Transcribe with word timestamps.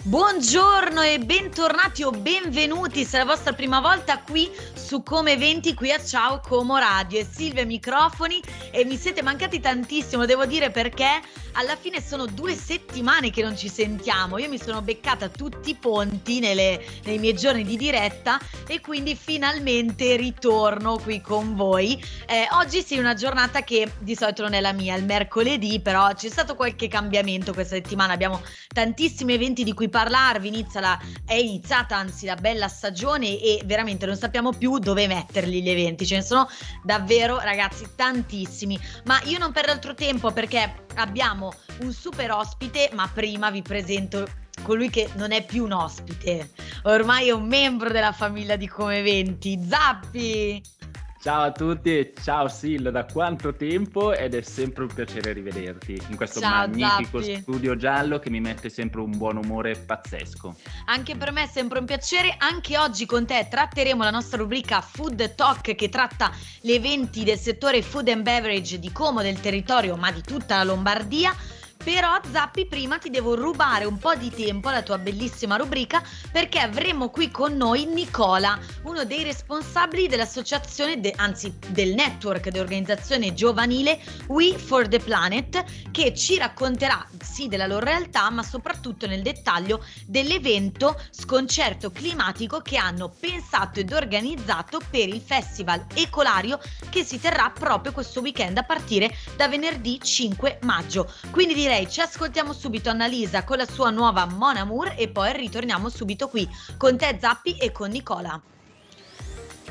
Buongiorno 0.00 1.02
e 1.02 1.18
bentornati 1.18 2.04
o 2.04 2.12
benvenuti 2.12 3.04
se 3.04 3.16
è 3.16 3.18
la 3.18 3.26
vostra 3.26 3.52
prima 3.52 3.80
volta 3.80 4.22
qui 4.22 4.48
su 4.72 5.02
Come 5.02 5.32
Eventi 5.32 5.74
qui 5.74 5.90
a 5.90 6.02
Ciao 6.02 6.40
Como 6.40 6.78
Radio. 6.78 7.18
E 7.18 7.26
Silvia 7.28 7.66
microfoni 7.66 8.40
e 8.70 8.84
mi 8.84 8.96
siete 8.96 9.22
mancati 9.22 9.58
tantissimo 9.58 10.24
devo 10.24 10.46
dire 10.46 10.70
perché 10.70 11.20
alla 11.52 11.74
fine 11.74 12.00
sono 12.00 12.26
due 12.26 12.54
settimane 12.54 13.30
che 13.30 13.42
non 13.42 13.56
ci 13.56 13.68
sentiamo. 13.68 14.38
Io 14.38 14.48
mi 14.48 14.58
sono 14.58 14.80
beccata 14.82 15.28
tutti 15.28 15.70
i 15.70 15.74
ponti 15.74 16.38
nelle, 16.38 16.80
nei 17.04 17.18
miei 17.18 17.34
giorni 17.34 17.64
di 17.64 17.76
diretta 17.76 18.38
e 18.68 18.80
quindi 18.80 19.16
finalmente 19.16 20.14
ritorno 20.14 20.98
qui 20.98 21.20
con 21.20 21.56
voi. 21.56 22.00
Eh, 22.26 22.46
oggi 22.52 22.82
sì 22.82 22.98
una 22.98 23.14
giornata 23.14 23.62
che 23.62 23.90
di 23.98 24.14
solito 24.14 24.42
non 24.42 24.52
è 24.52 24.60
la 24.60 24.72
mia 24.72 24.94
il 24.94 25.04
mercoledì 25.04 25.80
però 25.80 26.12
c'è 26.14 26.28
stato 26.28 26.54
qualche 26.54 26.86
cambiamento 26.86 27.52
questa 27.52 27.74
settimana. 27.74 28.12
Abbiamo 28.12 28.40
tantissimi 28.68 29.34
eventi 29.34 29.64
di 29.64 29.74
cui 29.74 29.87
parlarvi, 29.88 30.48
inizia 30.48 30.80
la, 30.80 30.98
è 31.24 31.34
iniziata 31.34 31.96
anzi 31.96 32.26
la 32.26 32.34
bella 32.34 32.68
stagione 32.68 33.40
e 33.40 33.62
veramente 33.64 34.06
non 34.06 34.16
sappiamo 34.16 34.52
più 34.52 34.78
dove 34.78 35.06
metterli 35.06 35.62
gli 35.62 35.68
eventi, 35.68 36.06
ce 36.06 36.16
ne 36.16 36.22
sono 36.22 36.48
davvero 36.82 37.38
ragazzi 37.38 37.86
tantissimi, 37.94 38.78
ma 39.04 39.20
io 39.24 39.38
non 39.38 39.52
perdo 39.52 39.72
altro 39.72 39.94
tempo 39.94 40.30
perché 40.32 40.84
abbiamo 40.96 41.52
un 41.80 41.92
super 41.92 42.30
ospite, 42.32 42.90
ma 42.92 43.08
prima 43.12 43.50
vi 43.50 43.62
presento 43.62 44.26
colui 44.62 44.90
che 44.90 45.08
non 45.14 45.32
è 45.32 45.44
più 45.44 45.64
un 45.64 45.72
ospite, 45.72 46.50
ormai 46.82 47.28
è 47.28 47.32
un 47.32 47.46
membro 47.46 47.90
della 47.90 48.12
famiglia 48.12 48.56
di 48.56 48.66
Come 48.66 48.98
Eventi, 48.98 49.60
Zappi! 49.68 50.77
Ciao 51.20 51.42
a 51.42 51.50
tutti 51.50 51.98
e 51.98 52.12
ciao 52.22 52.46
Sil, 52.46 52.90
da 52.92 53.04
quanto 53.04 53.52
tempo 53.52 54.14
ed 54.14 54.34
è 54.34 54.40
sempre 54.40 54.84
un 54.84 54.94
piacere 54.94 55.32
rivederti 55.32 56.00
in 56.10 56.16
questo 56.16 56.38
ciao, 56.38 56.68
magnifico 56.68 57.20
Zappi. 57.20 57.40
studio 57.40 57.74
giallo 57.74 58.20
che 58.20 58.30
mi 58.30 58.38
mette 58.38 58.68
sempre 58.68 59.00
un 59.00 59.16
buon 59.16 59.36
umore 59.36 59.74
pazzesco. 59.74 60.54
Anche 60.86 61.16
per 61.16 61.32
me 61.32 61.42
è 61.42 61.46
sempre 61.48 61.80
un 61.80 61.86
piacere, 61.86 62.36
anche 62.38 62.78
oggi 62.78 63.04
con 63.04 63.26
te 63.26 63.48
tratteremo 63.50 64.04
la 64.04 64.10
nostra 64.10 64.38
rubrica 64.38 64.80
Food 64.80 65.34
Talk 65.34 65.74
che 65.74 65.88
tratta 65.88 66.30
gli 66.60 66.70
eventi 66.70 67.24
del 67.24 67.38
settore 67.38 67.82
food 67.82 68.06
and 68.08 68.22
beverage 68.22 68.78
di 68.78 68.92
Como, 68.92 69.20
del 69.20 69.40
territorio 69.40 69.96
ma 69.96 70.12
di 70.12 70.22
tutta 70.22 70.58
la 70.58 70.64
Lombardia 70.64 71.34
però 71.82 72.20
Zappi 72.30 72.66
prima 72.66 72.98
ti 72.98 73.10
devo 73.10 73.34
rubare 73.34 73.84
un 73.84 73.98
po' 73.98 74.14
di 74.14 74.30
tempo 74.30 74.68
alla 74.68 74.82
tua 74.82 74.98
bellissima 74.98 75.56
rubrica 75.56 76.02
perché 76.30 76.58
avremo 76.58 77.08
qui 77.08 77.30
con 77.30 77.56
noi 77.56 77.86
Nicola, 77.86 78.58
uno 78.82 79.04
dei 79.04 79.22
responsabili 79.22 80.08
dell'associazione, 80.08 81.00
de- 81.00 81.14
anzi 81.16 81.56
del 81.68 81.94
network 81.94 82.48
di 82.48 82.58
organizzazione 82.58 83.32
giovanile 83.32 84.00
We 84.26 84.58
for 84.58 84.88
the 84.88 84.98
Planet 84.98 85.64
che 85.90 86.14
ci 86.14 86.36
racconterà 86.36 87.06
sì 87.22 87.48
della 87.48 87.66
loro 87.66 87.84
realtà 87.84 88.28
ma 88.30 88.42
soprattutto 88.42 89.06
nel 89.06 89.22
dettaglio 89.22 89.84
dell'evento 90.06 91.00
sconcerto 91.10 91.90
climatico 91.90 92.60
che 92.60 92.76
hanno 92.76 93.08
pensato 93.08 93.80
ed 93.80 93.92
organizzato 93.92 94.80
per 94.90 95.08
il 95.08 95.20
festival 95.20 95.86
Ecolario 95.94 96.58
che 96.90 97.04
si 97.04 97.20
terrà 97.20 97.50
proprio 97.50 97.92
questo 97.92 98.20
weekend 98.20 98.58
a 98.58 98.62
partire 98.64 99.14
da 99.36 99.48
venerdì 99.48 100.00
5 100.02 100.58
maggio. 100.62 101.10
Quindi 101.30 101.54
direi 101.68 101.90
ci 101.90 102.00
ascoltiamo 102.00 102.54
subito 102.54 102.88
Annalisa 102.88 103.44
con 103.44 103.58
la 103.58 103.66
sua 103.66 103.90
nuova 103.90 104.24
Mon 104.24 104.56
Amour 104.56 104.94
e 104.96 105.08
poi 105.08 105.34
ritorniamo 105.34 105.90
subito 105.90 106.28
qui 106.28 106.48
con 106.78 106.96
te 106.96 107.18
Zappi 107.20 107.58
e 107.58 107.72
con 107.72 107.90
Nicola. 107.90 108.40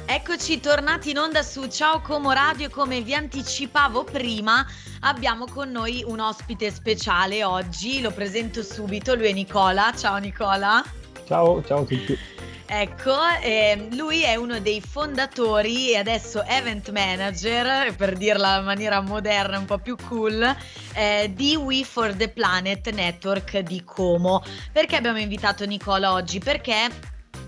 Eccoci 0.05 0.59
tornati 0.59 1.09
in 1.09 1.17
onda 1.17 1.41
su 1.41 1.67
Ciao 1.67 2.01
Como 2.01 2.31
Radio 2.31 2.67
e 2.67 2.69
come 2.69 3.01
vi 3.01 3.15
anticipavo 3.15 4.03
prima 4.03 4.63
abbiamo 4.99 5.47
con 5.47 5.71
noi 5.71 6.03
un 6.05 6.19
ospite 6.19 6.69
speciale 6.69 7.43
oggi, 7.43 7.99
lo 7.99 8.11
presento 8.11 8.61
subito, 8.61 9.15
lui 9.15 9.29
è 9.29 9.33
Nicola. 9.33 9.91
Ciao 9.97 10.17
Nicola. 10.17 11.06
Ciao, 11.27 11.61
ciao 11.63 11.81
a 11.81 11.83
tutti. 11.83 12.17
Ecco, 12.69 13.15
eh, 13.41 13.87
lui 13.91 14.23
è 14.23 14.35
uno 14.35 14.59
dei 14.59 14.81
fondatori 14.81 15.91
e 15.91 15.97
adesso 15.97 16.43
event 16.43 16.89
manager, 16.91 17.95
per 17.95 18.15
dirla 18.15 18.59
in 18.59 18.65
maniera 18.65 19.01
moderna, 19.01 19.57
un 19.57 19.65
po' 19.65 19.77
più 19.77 19.95
cool, 20.07 20.55
eh, 20.93 21.31
di 21.33 21.55
We 21.55 21.83
for 21.83 22.13
the 22.13 22.29
Planet 22.29 22.89
Network 22.91 23.59
di 23.59 23.83
Como. 23.83 24.43
Perché 24.71 24.95
abbiamo 24.95 25.19
invitato 25.19 25.65
Nicola 25.65 26.13
oggi? 26.13 26.39
Perché 26.39 26.89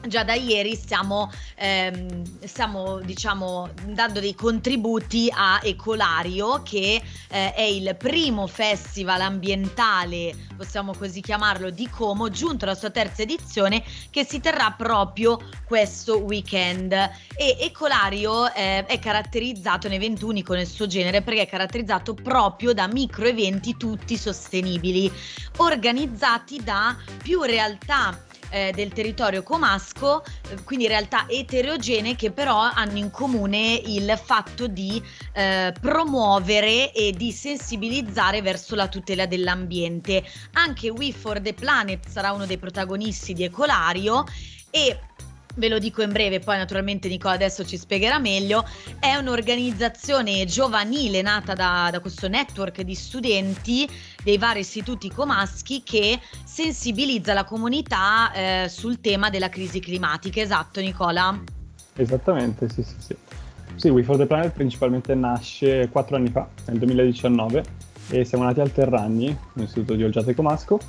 già 0.09 0.23
da 0.25 0.33
ieri 0.33 0.75
stiamo, 0.75 1.31
ehm, 1.55 2.45
stiamo 2.45 2.99
diciamo, 2.99 3.69
dando 3.85 4.19
dei 4.19 4.35
contributi 4.35 5.31
a 5.33 5.61
Ecolario 5.63 6.61
che 6.63 7.01
eh, 7.29 7.53
è 7.53 7.61
il 7.61 7.95
primo 7.97 8.47
festival 8.47 9.21
ambientale, 9.21 10.35
possiamo 10.57 10.93
così 10.93 11.21
chiamarlo, 11.21 11.69
di 11.69 11.87
Como, 11.87 12.29
giunto 12.29 12.65
alla 12.65 12.75
sua 12.75 12.89
terza 12.89 13.21
edizione 13.21 13.83
che 14.09 14.25
si 14.25 14.41
terrà 14.41 14.73
proprio 14.77 15.39
questo 15.63 16.17
weekend. 16.17 16.91
E 16.91 17.57
Ecolario 17.59 18.51
eh, 18.53 18.85
è 18.85 18.99
caratterizzato, 18.99 19.87
un 19.87 19.93
evento 19.93 20.25
unico 20.25 20.53
nel 20.53 20.67
suo 20.67 20.87
genere 20.87 21.21
perché 21.21 21.43
è 21.43 21.47
caratterizzato 21.47 22.13
proprio 22.13 22.73
da 22.73 22.87
micro 22.87 23.25
eventi 23.25 23.77
tutti 23.77 24.17
sostenibili 24.17 25.11
organizzati 25.57 26.61
da 26.63 26.97
più 27.21 27.41
realtà 27.43 28.27
eh, 28.49 28.71
del 28.73 28.91
territorio 28.93 29.43
comasco, 29.43 30.23
eh, 30.23 30.63
quindi 30.63 30.87
realtà 30.87 31.25
eterogenee 31.27 32.15
che 32.15 32.31
però 32.31 32.57
hanno 32.57 32.97
in 32.97 33.11
comune 33.11 33.81
il 33.85 34.19
fatto 34.23 34.67
di 34.67 35.01
eh, 35.33 35.73
promuovere 35.79 36.91
e 36.91 37.11
di 37.11 37.31
sensibilizzare 37.31 38.41
verso 38.41 38.75
la 38.75 38.87
tutela 38.87 39.25
dell'ambiente. 39.25 40.23
Anche 40.53 40.89
We 40.89 41.11
for 41.11 41.39
the 41.39 41.53
Planet 41.53 42.07
sarà 42.07 42.31
uno 42.31 42.45
dei 42.45 42.57
protagonisti 42.57 43.33
di 43.33 43.43
Ecolario 43.43 44.25
e 44.69 44.99
ve 45.59 45.69
lo 45.69 45.77
dico 45.77 46.01
in 46.01 46.11
breve, 46.11 46.39
poi 46.39 46.57
naturalmente 46.57 47.07
Nicola 47.07 47.35
adesso 47.35 47.63
ci 47.63 47.77
spiegherà 47.77 48.17
meglio, 48.17 48.65
è 48.99 49.15
un'organizzazione 49.15 50.45
giovanile 50.45 51.21
nata 51.21 51.53
da, 51.53 51.89
da, 51.91 51.99
questo 51.99 52.27
network 52.27 52.81
di 52.81 52.95
studenti 52.95 53.87
dei 54.23 54.37
vari 54.37 54.61
istituti 54.61 55.11
comaschi 55.11 55.83
che 55.83 56.19
sensibilizza 56.43 57.33
la 57.33 57.43
comunità 57.43 58.31
eh, 58.31 58.69
sul 58.69 58.99
tema 59.01 59.29
della 59.29 59.49
crisi 59.49 59.79
climatica. 59.79 60.41
Esatto 60.41 60.79
Nicola? 60.79 61.39
Esattamente, 61.95 62.69
sì 62.69 62.81
sì 62.81 62.95
sì. 62.97 63.15
Sì, 63.75 63.89
We 63.89 64.03
for 64.03 64.17
the 64.17 64.25
Planet 64.25 64.51
principalmente 64.51 65.13
nasce 65.15 65.87
quattro 65.89 66.15
anni 66.15 66.29
fa, 66.29 66.47
nel 66.65 66.79
2019, 66.79 67.63
e 68.09 68.25
siamo 68.25 68.43
nati 68.43 68.59
al 68.59 68.71
Terragni, 68.71 69.27
un 69.53 69.63
istituto 69.63 69.93
di 69.93 70.03
Olgiate 70.03 70.33
Comasco, 70.33 70.79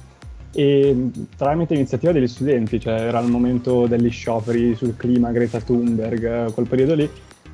e 0.52 1.10
tramite 1.36 1.74
iniziativa 1.74 2.12
degli 2.12 2.26
studenti, 2.26 2.80
cioè 2.80 3.00
era 3.00 3.20
il 3.20 3.30
momento 3.30 3.86
degli 3.86 4.10
scioperi 4.10 4.74
sul 4.74 4.96
clima, 4.96 5.30
Greta 5.30 5.60
Thunberg, 5.60 6.52
quel 6.52 6.66
periodo 6.66 6.94
lì, 6.94 7.08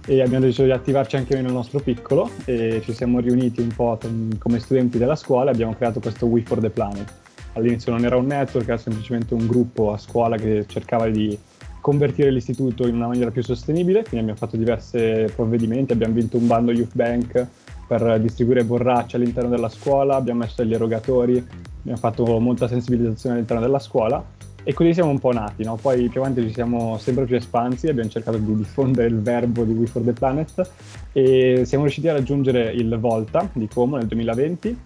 e 0.08 0.22
abbiamo 0.22 0.44
deciso 0.44 0.64
di 0.64 0.70
attivarci 0.70 1.16
anche 1.16 1.34
noi 1.34 1.42
nel 1.42 1.52
nostro 1.52 1.80
piccolo 1.80 2.30
e 2.44 2.80
ci 2.84 2.92
siamo 2.92 3.18
riuniti 3.20 3.60
un 3.60 3.72
po' 3.74 3.98
come 4.38 4.60
studenti 4.60 4.98
della 4.98 5.16
scuola 5.16 5.50
e 5.50 5.54
abbiamo 5.54 5.74
creato 5.74 6.00
questo 6.00 6.26
We 6.26 6.42
for 6.42 6.60
the 6.60 6.70
Planet. 6.70 7.12
All'inizio 7.54 7.90
non 7.90 8.04
era 8.04 8.16
un 8.16 8.26
network, 8.26 8.68
era 8.68 8.76
semplicemente 8.76 9.34
un 9.34 9.46
gruppo 9.46 9.92
a 9.92 9.98
scuola 9.98 10.36
che 10.36 10.64
cercava 10.68 11.08
di 11.08 11.36
convertire 11.80 12.30
l'istituto 12.30 12.86
in 12.86 12.94
una 12.96 13.06
maniera 13.06 13.30
più 13.30 13.42
sostenibile, 13.42 14.00
quindi 14.00 14.18
abbiamo 14.18 14.38
fatto 14.38 14.56
diversi 14.56 15.24
provvedimenti, 15.34 15.92
abbiamo 15.92 16.14
vinto 16.14 16.36
un 16.36 16.46
bando 16.46 16.72
Youth 16.72 16.94
Bank 16.94 17.46
per 17.86 18.20
distribuire 18.20 18.64
borracce 18.64 19.16
all'interno 19.16 19.48
della 19.48 19.68
scuola, 19.68 20.16
abbiamo 20.16 20.40
messo 20.40 20.62
degli 20.62 20.74
erogatori, 20.74 21.44
abbiamo 21.80 21.98
fatto 21.98 22.38
molta 22.38 22.68
sensibilizzazione 22.68 23.36
all'interno 23.36 23.62
della 23.62 23.78
scuola 23.78 24.24
e 24.68 24.74
così 24.74 24.92
siamo 24.94 25.10
un 25.10 25.20
po' 25.20 25.30
nati, 25.30 25.62
no? 25.62 25.76
poi 25.76 26.08
più 26.08 26.20
avanti 26.20 26.42
ci 26.42 26.52
siamo 26.52 26.98
sempre 26.98 27.24
più 27.24 27.36
espansi, 27.36 27.86
abbiamo 27.86 28.10
cercato 28.10 28.36
di 28.36 28.56
diffondere 28.56 29.06
il 29.06 29.20
verbo 29.20 29.62
di 29.62 29.72
We 29.72 29.86
for 29.86 30.02
the 30.02 30.12
Planet 30.12 30.68
e 31.12 31.62
siamo 31.64 31.84
riusciti 31.84 32.08
a 32.08 32.14
raggiungere 32.14 32.72
il 32.72 32.98
Volta 32.98 33.48
di 33.52 33.68
Como 33.68 33.96
nel 33.96 34.08
2020 34.08 34.78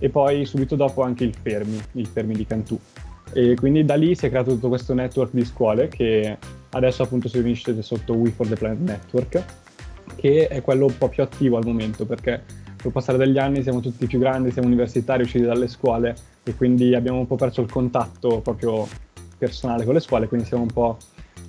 e 0.00 0.08
poi 0.08 0.44
subito 0.44 0.74
dopo 0.74 1.02
anche 1.02 1.22
il 1.22 1.34
Fermi, 1.40 1.80
il 1.92 2.06
Fermi 2.08 2.34
di 2.34 2.46
Cantù. 2.46 2.76
E 3.32 3.54
quindi 3.54 3.84
da 3.84 3.94
lì 3.94 4.16
si 4.16 4.26
è 4.26 4.28
creato 4.28 4.50
tutto 4.54 4.68
questo 4.68 4.92
network 4.92 5.30
di 5.32 5.44
scuole 5.44 5.86
che 5.86 6.36
adesso 6.70 7.04
appunto 7.04 7.28
si 7.28 7.38
riunisce 7.38 7.80
sotto 7.80 8.14
We 8.14 8.30
for 8.30 8.48
the 8.48 8.56
Planet 8.56 8.80
Network, 8.80 9.44
che 10.18 10.48
è 10.48 10.62
quello 10.62 10.86
un 10.86 10.98
po' 10.98 11.08
più 11.08 11.22
attivo 11.22 11.56
al 11.56 11.64
momento 11.64 12.04
perché 12.04 12.42
col 12.82 12.92
passare 12.92 13.18
degli 13.18 13.38
anni 13.38 13.62
siamo 13.62 13.80
tutti 13.80 14.06
più 14.06 14.18
grandi, 14.18 14.50
siamo 14.50 14.66
universitari, 14.66 15.22
usciti 15.22 15.44
dalle 15.44 15.68
scuole 15.68 16.14
e 16.42 16.54
quindi 16.54 16.94
abbiamo 16.94 17.18
un 17.18 17.26
po' 17.26 17.36
perso 17.36 17.60
il 17.60 17.70
contatto 17.70 18.40
proprio 18.40 18.86
personale 19.36 19.84
con 19.84 19.94
le 19.94 20.00
scuole, 20.00 20.26
quindi 20.26 20.46
siamo 20.46 20.64
un 20.64 20.72
po' 20.72 20.98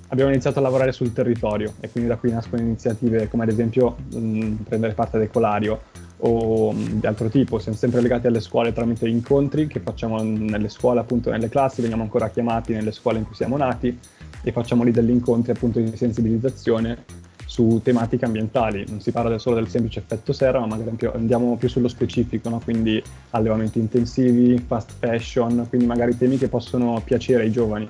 abbiamo 0.08 0.30
iniziato 0.30 0.58
a 0.58 0.62
lavorare 0.62 0.92
sul 0.92 1.12
territorio 1.12 1.74
e 1.80 1.90
quindi 1.90 2.08
da 2.08 2.16
qui 2.16 2.30
nascono 2.30 2.62
iniziative 2.62 3.28
come 3.28 3.44
ad 3.44 3.50
esempio 3.50 3.96
mh, 4.12 4.54
prendere 4.68 4.92
parte 4.92 5.16
ad 5.16 5.22
Ecolario 5.22 5.80
o 6.18 6.72
mh, 6.72 7.00
di 7.00 7.06
altro 7.06 7.28
tipo, 7.28 7.58
siamo 7.58 7.76
sempre 7.76 8.00
legati 8.00 8.26
alle 8.26 8.40
scuole 8.40 8.72
tramite 8.72 9.08
incontri 9.08 9.66
che 9.66 9.80
facciamo 9.80 10.22
nelle 10.22 10.68
scuole, 10.68 11.00
appunto 11.00 11.30
nelle 11.30 11.48
classi, 11.48 11.80
veniamo 11.80 12.02
ancora 12.02 12.28
chiamati 12.28 12.72
nelle 12.72 12.92
scuole 12.92 13.18
in 13.18 13.24
cui 13.24 13.34
siamo 13.34 13.56
nati 13.56 13.98
e 14.42 14.52
facciamo 14.52 14.84
lì 14.84 14.90
degli 14.90 15.10
incontri 15.10 15.52
appunto 15.52 15.80
di 15.80 15.96
sensibilizzazione 15.96 17.28
su 17.60 17.80
tematiche 17.82 18.24
ambientali. 18.24 18.86
Non 18.88 19.00
si 19.00 19.12
parla 19.12 19.36
solo 19.38 19.56
del 19.56 19.68
semplice 19.68 19.98
effetto 20.00 20.32
serra, 20.32 20.60
ma 20.60 20.66
magari 20.66 20.96
andiamo 21.12 21.56
più 21.56 21.68
sullo 21.68 21.88
specifico, 21.88 22.48
no? 22.48 22.60
quindi 22.60 23.02
allevamenti 23.30 23.78
intensivi, 23.78 24.58
fast 24.66 24.92
fashion, 24.98 25.66
quindi 25.68 25.86
magari 25.86 26.16
temi 26.16 26.38
che 26.38 26.48
possono 26.48 27.02
piacere 27.04 27.42
ai 27.42 27.50
giovani. 27.50 27.86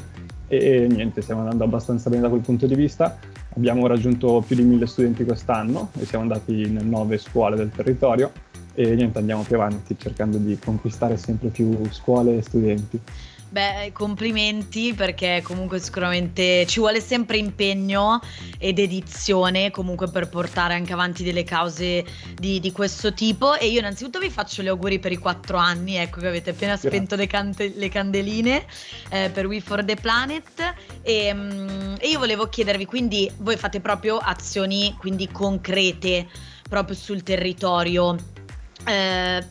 E, 0.48 0.56
e 0.56 0.86
niente, 0.88 1.22
stiamo 1.22 1.42
andando 1.42 1.62
abbastanza 1.62 2.10
bene 2.10 2.22
da 2.22 2.28
quel 2.28 2.40
punto 2.40 2.66
di 2.66 2.74
vista. 2.74 3.16
Abbiamo 3.54 3.86
raggiunto 3.86 4.42
più 4.44 4.56
di 4.56 4.62
mille 4.62 4.86
studenti 4.86 5.24
quest'anno 5.24 5.90
e 5.98 6.04
siamo 6.04 6.24
andati 6.24 6.62
in 6.62 6.80
nove 6.82 7.18
scuole 7.18 7.54
del 7.54 7.70
territorio 7.70 8.32
e 8.74 8.94
niente, 8.94 9.18
andiamo 9.18 9.42
più 9.42 9.56
avanti 9.56 9.96
cercando 9.98 10.38
di 10.38 10.58
conquistare 10.58 11.16
sempre 11.16 11.48
più 11.48 11.78
scuole 11.90 12.38
e 12.38 12.42
studenti. 12.42 13.00
Beh, 13.50 13.90
complimenti 13.92 14.94
perché 14.94 15.40
comunque 15.42 15.80
sicuramente 15.80 16.64
ci 16.66 16.78
vuole 16.78 17.00
sempre 17.00 17.36
impegno 17.36 18.20
ed 18.58 18.78
edizione 18.78 19.72
comunque 19.72 20.08
per 20.08 20.28
portare 20.28 20.74
anche 20.74 20.92
avanti 20.92 21.24
delle 21.24 21.42
cause 21.42 22.04
di, 22.38 22.60
di 22.60 22.70
questo 22.70 23.12
tipo. 23.12 23.56
E 23.56 23.66
io 23.66 23.80
innanzitutto 23.80 24.20
vi 24.20 24.30
faccio 24.30 24.62
gli 24.62 24.68
auguri 24.68 25.00
per 25.00 25.10
i 25.10 25.16
quattro 25.16 25.56
anni, 25.56 25.96
ecco 25.96 26.20
che 26.20 26.28
avete 26.28 26.50
appena 26.50 26.76
spento 26.76 27.16
le, 27.16 27.26
cante- 27.26 27.72
le, 27.74 27.88
candeline 27.88 28.64
eh, 29.08 29.30
per 29.30 29.46
We 29.46 29.60
for 29.60 29.84
the 29.84 29.96
Planet. 29.96 30.74
E, 31.02 31.32
um, 31.32 31.96
e 31.98 32.08
io 32.08 32.20
volevo 32.20 32.48
chiedervi 32.48 32.84
quindi 32.84 33.28
voi 33.38 33.56
fate 33.56 33.80
proprio 33.80 34.18
azioni 34.18 34.94
quindi 34.96 35.28
concrete 35.28 36.28
proprio 36.68 36.94
sul 36.94 37.24
territorio 37.24 38.16
eh, 38.86 39.44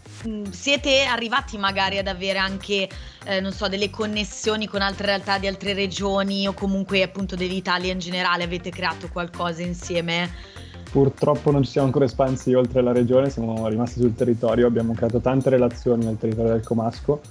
siete 0.50 1.04
arrivati 1.04 1.58
magari 1.58 1.98
ad 1.98 2.08
avere 2.08 2.40
anche, 2.40 2.90
eh, 3.26 3.40
non 3.40 3.52
so, 3.52 3.68
delle 3.68 3.90
connessioni 3.90 4.68
con 4.68 4.82
altre 4.82 5.08
realtà 5.08 5.38
di 5.38 5.48
altre 5.48 5.74
regioni 5.74 6.48
o 6.48 6.54
comunque 6.54 7.04
appunto 7.04 7.36
dell'Italia 7.36 7.92
in 7.92 8.00
generale? 8.00 8.44
Avete 8.44 8.70
creato 8.70 9.08
qualcosa 9.12 9.62
insieme? 9.62 10.30
Purtroppo 10.92 11.52
non 11.52 11.64
ci 11.64 11.72
siamo 11.72 11.88
ancora 11.88 12.06
espansi 12.06 12.54
oltre 12.54 12.82
la 12.82 12.92
regione, 12.92 13.30
siamo 13.30 13.68
rimasti 13.68 14.00
sul 14.00 14.16
territorio, 14.16 14.66
abbiamo 14.66 14.94
creato 14.94 15.20
tante 15.20 15.50
relazioni 15.50 16.06
nel 16.06 16.18
territorio 16.18 16.54
del 16.54 16.64
Comasco. 16.64 17.22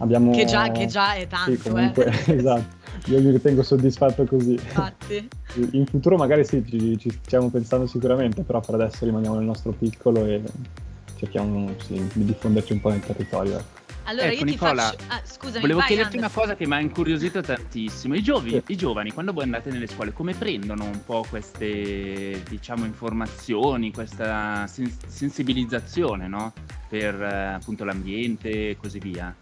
Abbiamo... 0.00 0.30
Che, 0.30 0.44
già, 0.44 0.70
che 0.70 0.86
già 0.86 1.14
è 1.14 1.26
tanto, 1.26 1.50
sì, 1.50 1.58
comunque, 1.58 2.04
eh. 2.04 2.34
esatto. 2.38 2.76
Io 3.06 3.20
mi 3.20 3.30
ritengo 3.30 3.64
soddisfatto 3.64 4.24
così. 4.24 4.52
Infatti. 4.52 5.28
In 5.72 5.86
futuro 5.86 6.16
magari 6.16 6.44
sì, 6.44 6.64
ci, 6.64 6.96
ci 6.98 7.10
stiamo 7.22 7.48
pensando 7.48 7.86
sicuramente, 7.86 8.42
però 8.42 8.60
per 8.60 8.76
adesso 8.76 9.04
rimaniamo 9.04 9.36
nel 9.36 9.44
nostro 9.44 9.72
piccolo 9.72 10.24
e 10.24 10.40
cerchiamo 11.18 11.74
sì, 11.84 11.94
di 12.14 12.24
diffonderci 12.24 12.72
un 12.72 12.80
po' 12.80 12.90
nel 12.90 13.00
territorio. 13.00 13.58
Ecco. 13.58 13.86
Allora 14.04 14.28
ecco, 14.28 14.38
io 14.38 14.44
Nicola, 14.44 14.88
ti 14.88 14.96
faccio... 14.96 15.12
Ah, 15.12 15.20
scusami, 15.22 15.60
volevo 15.60 15.80
vai, 15.80 15.88
chiederti 15.88 16.16
una 16.16 16.30
cosa 16.30 16.56
che 16.56 16.66
mi 16.66 16.72
ha 16.74 16.80
incuriosito 16.80 17.42
tantissimo. 17.42 18.14
I, 18.14 18.22
giovi, 18.22 18.62
I, 18.66 18.76
giovani, 18.76 19.12
quando 19.12 19.34
voi 19.34 19.42
andate 19.42 19.70
nelle 19.70 19.86
scuole, 19.86 20.14
come 20.14 20.32
prendono 20.32 20.84
un 20.84 21.04
po' 21.04 21.26
queste, 21.28 22.42
diciamo, 22.48 22.86
informazioni, 22.86 23.92
questa 23.92 24.66
sens- 24.66 25.06
sensibilizzazione, 25.06 26.26
no? 26.26 26.54
Per 26.88 27.22
eh, 27.22 27.44
appunto 27.52 27.84
l'ambiente 27.84 28.70
e 28.70 28.76
così 28.80 28.98
via? 28.98 29.34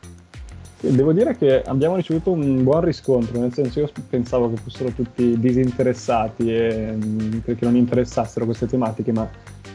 Devo 0.78 1.12
dire 1.12 1.37
che 1.37 1.62
abbiamo 1.62 1.96
ricevuto 1.96 2.32
un 2.32 2.62
buon 2.64 2.82
riscontro, 2.82 3.38
nel 3.38 3.52
senso 3.52 3.81
io 3.81 3.90
pensavo 4.11 4.50
che 4.50 4.56
fossero 4.56 4.90
tutti 4.90 5.38
disinteressati 5.38 6.52
e 6.52 6.93
mm, 6.93 7.38
che 7.44 7.56
non 7.61 7.76
interessassero 7.76 8.44
queste 8.44 8.67
tematiche, 8.67 9.12
ma 9.12 9.28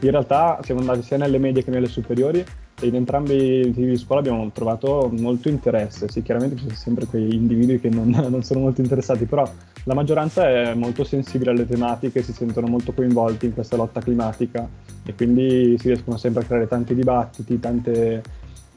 in 0.05 0.11
realtà 0.11 0.59
siamo 0.63 0.81
andati 0.81 1.03
sia 1.03 1.17
nelle 1.17 1.37
medie 1.37 1.63
che 1.63 1.71
nelle 1.71 1.87
superiori 1.87 2.43
e 2.79 2.87
in 2.87 2.95
entrambi 2.95 3.35
i 3.59 3.71
tipi 3.71 3.85
di 3.85 3.97
scuola 3.97 4.21
abbiamo 4.21 4.49
trovato 4.51 5.11
molto 5.17 5.49
interesse. 5.49 6.09
Sì, 6.09 6.21
chiaramente 6.21 6.55
ci 6.55 6.63
sono 6.63 6.75
sempre 6.75 7.05
quei 7.05 7.33
individui 7.33 7.79
che 7.79 7.89
non, 7.89 8.09
non 8.29 8.43
sono 8.43 8.61
molto 8.61 8.81
interessati, 8.81 9.25
però 9.25 9.49
la 9.83 9.93
maggioranza 9.93 10.47
è 10.47 10.73
molto 10.73 11.03
sensibile 11.03 11.51
alle 11.51 11.67
tematiche, 11.67 12.23
si 12.23 12.33
sentono 12.33 12.67
molto 12.67 12.93
coinvolti 12.93 13.45
in 13.47 13.53
questa 13.53 13.75
lotta 13.75 14.01
climatica 14.01 14.67
e 15.05 15.13
quindi 15.15 15.77
si 15.77 15.87
riescono 15.87 16.17
sempre 16.17 16.43
a 16.43 16.45
creare 16.45 16.67
tanti 16.67 16.95
dibattiti, 16.95 17.59
tante 17.59 18.21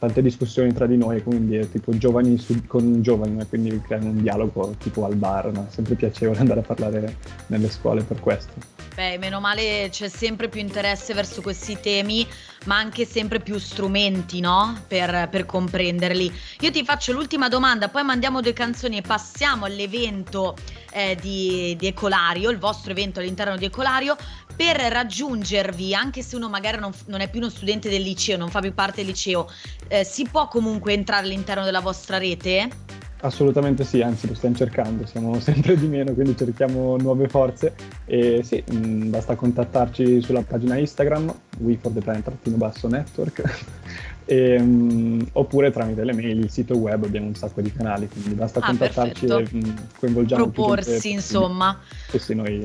tante 0.04 0.22
discussioni 0.22 0.72
tra 0.72 0.86
di 0.86 0.98
noi, 0.98 1.22
quindi 1.22 1.56
è 1.56 1.68
tipo 1.70 1.96
giovani 1.96 2.36
su, 2.36 2.66
con 2.66 3.00
giovani, 3.00 3.42
quindi 3.48 3.80
creano 3.80 4.10
un 4.10 4.20
dialogo 4.20 4.74
tipo 4.78 5.06
al 5.06 5.14
bar, 5.14 5.50
no? 5.50 5.66
è 5.68 5.72
sempre 5.72 5.94
piacevole 5.94 6.38
andare 6.40 6.60
a 6.60 6.64
parlare 6.64 7.16
nelle 7.46 7.70
scuole 7.70 8.02
per 8.02 8.20
questo. 8.20 8.73
Beh, 8.94 9.18
meno 9.18 9.40
male 9.40 9.88
c'è 9.90 10.08
sempre 10.08 10.48
più 10.48 10.60
interesse 10.60 11.14
verso 11.14 11.42
questi 11.42 11.80
temi, 11.80 12.24
ma 12.66 12.76
anche 12.76 13.04
sempre 13.04 13.40
più 13.40 13.58
strumenti, 13.58 14.38
no? 14.38 14.84
Per, 14.86 15.28
per 15.32 15.46
comprenderli. 15.46 16.32
Io 16.60 16.70
ti 16.70 16.84
faccio 16.84 17.10
l'ultima 17.12 17.48
domanda, 17.48 17.88
poi 17.88 18.04
mandiamo 18.04 18.40
due 18.40 18.52
canzoni 18.52 18.98
e 18.98 19.02
passiamo 19.02 19.64
all'evento 19.64 20.56
eh, 20.92 21.16
di, 21.20 21.74
di 21.76 21.88
Ecolario, 21.88 22.50
il 22.50 22.58
vostro 22.58 22.92
evento 22.92 23.18
all'interno 23.18 23.56
di 23.56 23.64
Ecolario 23.64 24.16
per 24.54 24.76
raggiungervi, 24.76 25.92
anche 25.92 26.22
se 26.22 26.36
uno 26.36 26.48
magari 26.48 26.78
non, 26.78 26.92
non, 27.06 27.20
è 27.20 27.28
più 27.28 27.40
uno 27.40 27.50
studente 27.50 27.88
del 27.88 28.02
liceo, 28.02 28.36
non 28.36 28.48
fa 28.48 28.60
più 28.60 28.72
parte 28.74 28.98
del 28.98 29.06
liceo, 29.06 29.50
eh, 29.88 30.04
si 30.04 30.24
può 30.30 30.46
comunque 30.46 30.92
entrare 30.92 31.24
all'interno 31.24 31.64
della 31.64 31.80
vostra 31.80 32.18
rete? 32.18 32.83
Assolutamente 33.24 33.84
sì, 33.84 34.02
anzi 34.02 34.28
lo 34.28 34.34
stiamo 34.34 34.54
cercando, 34.54 35.06
siamo 35.06 35.40
sempre 35.40 35.78
di 35.78 35.86
meno, 35.86 36.12
quindi 36.12 36.36
cerchiamo 36.36 36.98
nuove 36.98 37.26
forze 37.26 37.74
e 38.04 38.42
sì, 38.44 38.62
mh, 38.70 38.76
mm, 38.76 39.10
basta 39.10 39.34
contattarci 39.34 40.20
sulla 40.20 40.42
pagina 40.42 40.76
Instagram, 40.76 41.34
we 41.60 41.78
for 41.80 41.90
the 41.90 42.02
basso 42.50 42.86
network, 42.86 43.42
e, 44.26 44.58
mh, 44.58 45.28
oppure 45.32 45.70
tramite 45.70 46.04
le 46.04 46.12
mail, 46.12 46.38
il 46.38 46.50
sito 46.50 46.76
web, 46.76 47.02
abbiamo 47.04 47.28
un 47.28 47.34
sacco 47.34 47.62
di 47.62 47.72
canali, 47.72 48.08
quindi 48.08 48.34
basta 48.34 48.60
ah, 48.60 48.66
contattarci 48.66 49.24
perfetto. 49.24 49.56
e 49.56 49.58
mh, 49.58 49.74
coinvolgiamo 49.98 50.50
Proporsi, 50.50 51.10
insomma. 51.10 51.80
Sì, 52.14 52.34
noi 52.34 52.62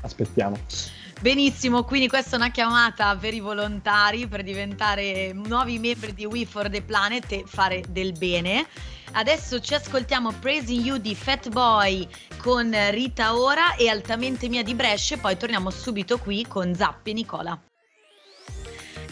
aspettiamo. 0.00 0.56
Benissimo, 1.20 1.84
quindi 1.84 2.08
questa 2.08 2.34
è 2.34 2.38
una 2.38 2.50
chiamata 2.50 3.14
per 3.14 3.34
i 3.34 3.40
volontari 3.40 4.26
per 4.26 4.42
diventare 4.42 5.32
nuovi 5.34 5.78
membri 5.78 6.14
di 6.14 6.24
We 6.24 6.46
for 6.46 6.68
the 6.68 6.82
Planet 6.82 7.30
e 7.30 7.42
fare 7.46 7.84
del 7.90 8.12
bene. 8.18 8.66
Adesso 9.12 9.60
ci 9.60 9.74
ascoltiamo 9.74 10.30
Praising 10.32 10.84
You 10.84 10.98
di 10.98 11.16
Fat 11.16 11.48
Boy 11.48 12.08
con 12.36 12.74
Rita 12.90 13.36
Ora 13.36 13.74
e 13.74 13.88
Altamente 13.88 14.48
Mia 14.48 14.62
di 14.62 14.74
Brescia 14.74 15.16
e 15.16 15.18
poi 15.18 15.36
torniamo 15.36 15.70
subito 15.70 16.18
qui 16.18 16.46
con 16.46 16.74
Zappi 16.74 17.10
e 17.10 17.14
Nicola. 17.14 17.60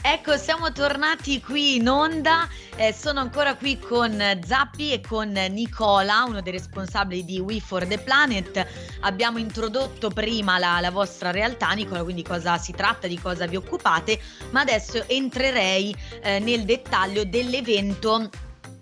Ecco, 0.01 0.37
siamo 0.37 0.71
tornati 0.71 1.41
qui 1.41 1.77
in 1.77 1.89
onda. 1.89 2.49
Eh, 2.77 2.95
sono 2.95 3.19
ancora 3.19 3.57
qui 3.57 3.77
con 3.81 4.41
Zappi 4.47 4.93
e 4.93 5.01
con 5.01 5.33
Nicola, 5.33 6.23
uno 6.27 6.41
dei 6.41 6.53
responsabili 6.53 7.25
di 7.25 7.41
We 7.41 7.59
for 7.59 7.85
the 7.85 7.99
Planet. 7.99 8.65
Abbiamo 9.01 9.39
introdotto 9.39 10.11
prima 10.11 10.59
la, 10.59 10.79
la, 10.81 10.93
vostra 10.93 11.33
realtà, 11.33 11.73
Nicola, 11.73 12.05
quindi 12.05 12.23
cosa 12.23 12.57
si 12.57 12.73
tratta, 12.73 13.09
di 13.09 13.19
cosa 13.19 13.47
vi 13.47 13.57
occupate, 13.57 14.21
ma 14.51 14.61
adesso 14.61 15.03
entrerei 15.09 15.95
eh, 16.23 16.39
nel 16.39 16.65
dettaglio 16.65 17.25
dell'evento 17.25 18.31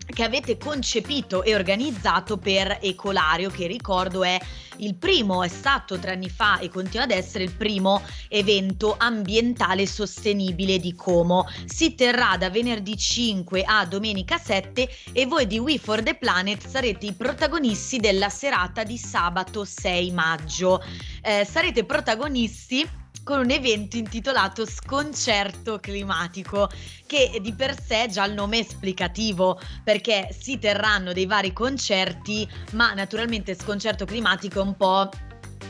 che 0.06 0.22
avete 0.22 0.56
concepito 0.56 1.42
e 1.42 1.54
organizzato 1.54 2.36
per 2.36 2.78
Ecolario, 2.80 3.50
che 3.50 3.66
ricordo 3.66 4.24
è 4.24 4.38
il 4.78 4.94
primo, 4.94 5.42
è 5.42 5.48
stato 5.48 5.98
tre 5.98 6.12
anni 6.12 6.28
fa 6.28 6.58
e 6.58 6.68
continua 6.68 7.04
ad 7.04 7.10
essere 7.10 7.44
il 7.44 7.52
primo 7.52 8.02
evento 8.28 8.94
ambientale 8.98 9.86
sostenibile 9.86 10.78
di 10.78 10.94
Como. 10.94 11.46
Si 11.64 11.94
terrà 11.94 12.36
da 12.36 12.50
venerdì 12.50 12.96
5 12.96 13.62
a 13.64 13.86
domenica 13.86 14.38
7 14.38 14.88
e 15.12 15.26
voi 15.26 15.46
di 15.46 15.58
We 15.58 15.78
for 15.78 16.02
the 16.02 16.14
Planet 16.14 16.66
sarete 16.66 17.06
i 17.06 17.12
protagonisti 17.12 17.98
della 17.98 18.28
serata 18.28 18.84
di 18.84 18.98
sabato 18.98 19.64
6 19.64 20.10
maggio. 20.12 20.82
Eh, 21.22 21.44
sarete 21.44 21.84
protagonisti 21.84 23.04
con 23.26 23.40
un 23.40 23.50
evento 23.50 23.96
intitolato 23.96 24.64
Sconcerto 24.64 25.80
climatico, 25.80 26.70
che 27.08 27.40
di 27.42 27.52
per 27.54 27.74
sé 27.76 28.06
già 28.08 28.24
il 28.24 28.34
nome 28.34 28.58
è 28.58 28.60
esplicativo, 28.60 29.58
perché 29.82 30.28
si 30.30 30.60
terranno 30.60 31.12
dei 31.12 31.26
vari 31.26 31.52
concerti, 31.52 32.48
ma 32.74 32.94
naturalmente 32.94 33.56
Sconcerto 33.56 34.04
climatico 34.04 34.60
è 34.60 34.62
un 34.62 34.76
po' 34.76 35.10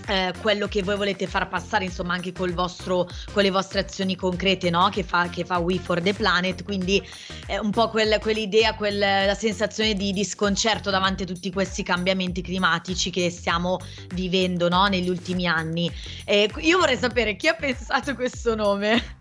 eh, 0.09 0.33
quello 0.41 0.69
che 0.69 0.83
voi 0.83 0.97
volete 0.97 1.27
far 1.27 1.49
passare, 1.49 1.85
insomma, 1.85 2.15
anche 2.15 2.33
vostro, 2.53 3.09
con 3.33 3.43
le 3.43 3.51
vostre 3.51 3.81
azioni 3.81 4.17
concrete, 4.17 4.71
no? 4.71 4.89
Che 4.89 5.03
fa, 5.03 5.29
che 5.29 5.45
fa 5.45 5.59
We 5.59 5.79
for 5.79 6.01
the 6.01 6.15
Planet. 6.15 6.65
Quindi 6.65 7.03
è 7.47 7.59
un 7.59 7.71
po' 7.71 7.89
quel, 7.89 8.19
quell'idea, 8.21 8.75
quel, 8.75 8.99
la 8.99 9.35
sensazione 9.35 9.95
di, 9.95 10.13
di, 10.13 10.25
sconcerto 10.25 10.91
davanti 10.91 11.25
a 11.25 11.27
tutti 11.27 11.51
questi 11.53 11.83
cambiamenti 11.83 12.43
climatici 12.43 13.11
che 13.11 13.31
stiamo 13.31 13.79
vivendo, 14.15 14.69
no? 14.69 14.87
Negli 14.87 15.09
ultimi 15.09 15.47
anni. 15.47 15.91
Eh, 16.25 16.51
io 16.59 16.79
vorrei 16.79 16.97
sapere 16.97 17.37
chi 17.37 17.49
ha 17.49 17.55
pensato 17.55 18.15
questo 18.15 18.55
nome. 18.55 19.16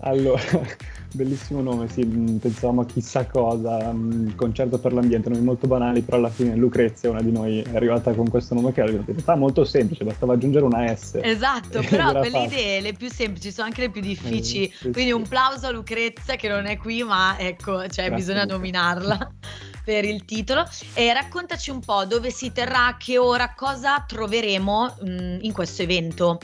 Allora, 0.00 0.40
bellissimo 1.12 1.60
nome, 1.60 1.88
sì, 1.88 2.04
mm, 2.04 2.36
pensavamo 2.36 2.82
a 2.82 2.86
chissà 2.86 3.26
cosa, 3.26 3.76
um, 3.88 4.34
concerto 4.36 4.78
per 4.78 4.92
l'ambiente, 4.92 5.28
nomi 5.28 5.42
molto 5.42 5.66
banali, 5.66 6.02
però 6.02 6.18
alla 6.18 6.30
fine 6.30 6.54
Lucrezia, 6.54 7.10
una 7.10 7.22
di 7.22 7.32
noi, 7.32 7.60
è 7.60 7.74
arrivata 7.74 8.12
con 8.12 8.28
questo 8.30 8.54
nome 8.54 8.72
che 8.72 8.80
in 8.82 9.04
realtà 9.04 9.34
molto 9.34 9.64
semplice, 9.64 10.04
bastava 10.04 10.34
aggiungere 10.34 10.64
una 10.64 10.94
S. 10.94 11.18
Esatto, 11.20 11.82
però 11.88 12.12
per 12.12 12.30
le 12.30 12.44
idee 12.44 12.80
le 12.80 12.92
più 12.92 13.10
semplici 13.10 13.50
sono 13.50 13.66
anche 13.66 13.80
le 13.82 13.90
più 13.90 14.00
difficili, 14.00 14.66
eh, 14.66 14.72
sì, 14.72 14.90
quindi 14.90 15.10
sì. 15.10 15.12
un 15.12 15.26
plauso 15.26 15.66
a 15.66 15.70
Lucrezia 15.70 16.36
che 16.36 16.48
non 16.48 16.66
è 16.66 16.76
qui, 16.76 17.02
ma 17.02 17.36
ecco, 17.38 17.88
cioè 17.88 18.10
bisogna 18.10 18.44
nominarla. 18.44 19.32
per 19.88 20.04
il 20.04 20.26
titolo 20.26 20.68
e 20.92 21.14
raccontaci 21.14 21.70
un 21.70 21.80
po' 21.80 22.04
dove 22.04 22.30
si 22.30 22.52
terrà, 22.52 22.88
a 22.88 22.96
che 22.98 23.16
ora, 23.16 23.54
cosa 23.54 24.04
troveremo 24.06 24.96
mh, 25.00 25.10
mm, 25.10 25.38
in 25.40 25.52
questo 25.54 25.80
evento. 25.80 26.38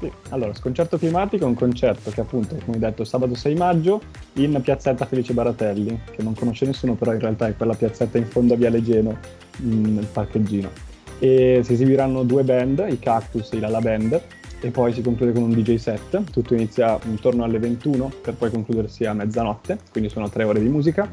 Sì, 0.00 0.10
allora, 0.30 0.54
Sconcerto 0.54 0.96
Climatico 0.96 1.44
è 1.44 1.46
un 1.46 1.54
concerto 1.54 2.10
che 2.10 2.22
appunto, 2.22 2.56
come 2.64 2.78
detto, 2.78 3.04
sabato 3.04 3.34
6 3.34 3.54
maggio 3.54 4.00
in 4.34 4.58
piazzetta 4.62 5.04
Felice 5.04 5.34
Baratelli, 5.34 6.00
che 6.10 6.22
non 6.22 6.34
conosce 6.34 6.64
nessuno, 6.64 6.94
però 6.94 7.12
in 7.12 7.20
realtà 7.20 7.48
è 7.48 7.54
quella 7.54 7.74
piazzetta 7.74 8.16
in 8.16 8.24
fondo 8.24 8.54
a 8.54 8.56
Viale 8.56 8.82
Geno, 8.82 9.18
nel 9.58 10.06
parcheggino. 10.10 10.70
E 11.18 11.60
si 11.62 11.74
esibiranno 11.74 12.22
due 12.22 12.44
band, 12.44 12.86
i 12.88 12.98
Cactus 12.98 13.52
e 13.52 13.58
i 13.58 13.60
Lala 13.60 13.80
Band, 13.80 14.22
e 14.62 14.70
poi 14.70 14.94
si 14.94 15.02
conclude 15.02 15.32
con 15.32 15.42
un 15.42 15.50
DJ 15.50 15.74
set. 15.74 16.30
Tutto 16.30 16.54
inizia 16.54 16.98
intorno 17.04 17.44
alle 17.44 17.58
21 17.58 18.10
per 18.22 18.32
poi 18.34 18.50
concludersi 18.50 19.04
a 19.04 19.12
mezzanotte, 19.12 19.80
quindi 19.92 20.08
sono 20.08 20.30
tre 20.30 20.44
ore 20.44 20.60
di 20.60 20.68
musica. 20.68 21.12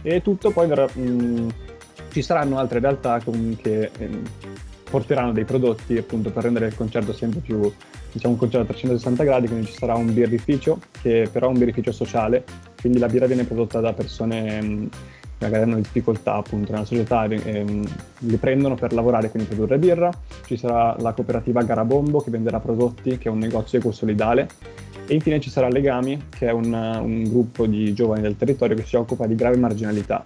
E 0.00 0.22
tutto 0.22 0.52
poi 0.52 0.66
verrà... 0.66 0.86
Mh, 0.90 1.48
ci 2.10 2.22
saranno 2.22 2.58
altre 2.58 2.78
realtà 2.78 3.20
che 3.60 3.90
eh, 3.98 4.10
porteranno 4.90 5.32
dei 5.32 5.44
prodotti 5.44 5.96
appunto 5.96 6.30
per 6.30 6.42
rendere 6.42 6.66
il 6.66 6.74
concerto 6.74 7.14
sempre 7.14 7.40
più 7.40 7.72
diciamo 8.12 8.34
un 8.34 8.38
concerto 8.38 8.64
a 8.64 8.72
360 8.72 9.24
gradi, 9.24 9.46
quindi 9.48 9.66
ci 9.66 9.72
sarà 9.72 9.94
un 9.94 10.12
birrificio 10.12 10.78
che 11.00 11.28
però 11.32 11.46
è 11.46 11.50
un 11.50 11.58
birrificio 11.58 11.92
sociale, 11.92 12.44
quindi 12.80 12.98
la 12.98 13.08
birra 13.08 13.26
viene 13.26 13.44
prodotta 13.44 13.80
da 13.80 13.92
persone 13.92 14.60
mh, 14.60 14.88
che 15.38 15.44
magari 15.44 15.62
hanno 15.62 15.76
difficoltà 15.76 16.34
appunto 16.34 16.72
nella 16.72 16.84
società 16.84 17.24
e 17.24 17.64
mh, 17.64 17.82
li 18.18 18.36
prendono 18.36 18.74
per 18.74 18.92
lavorare, 18.92 19.30
quindi 19.30 19.48
produrre 19.48 19.78
birra. 19.78 20.10
Ci 20.44 20.56
sarà 20.56 20.94
la 20.98 21.12
cooperativa 21.12 21.62
Garabombo 21.62 22.20
che 22.20 22.30
venderà 22.30 22.60
prodotti, 22.60 23.18
che 23.18 23.28
è 23.28 23.30
un 23.32 23.38
negozio 23.38 23.78
ecosolidale. 23.78 24.48
E 25.06 25.14
infine 25.14 25.40
ci 25.40 25.50
sarà 25.50 25.68
Legami, 25.68 26.26
che 26.28 26.46
è 26.46 26.52
un, 26.52 26.72
un 26.72 27.24
gruppo 27.24 27.66
di 27.66 27.92
giovani 27.92 28.22
del 28.22 28.36
territorio 28.36 28.76
che 28.76 28.84
si 28.84 28.94
occupa 28.94 29.26
di 29.26 29.34
grave 29.34 29.56
marginalità 29.56 30.22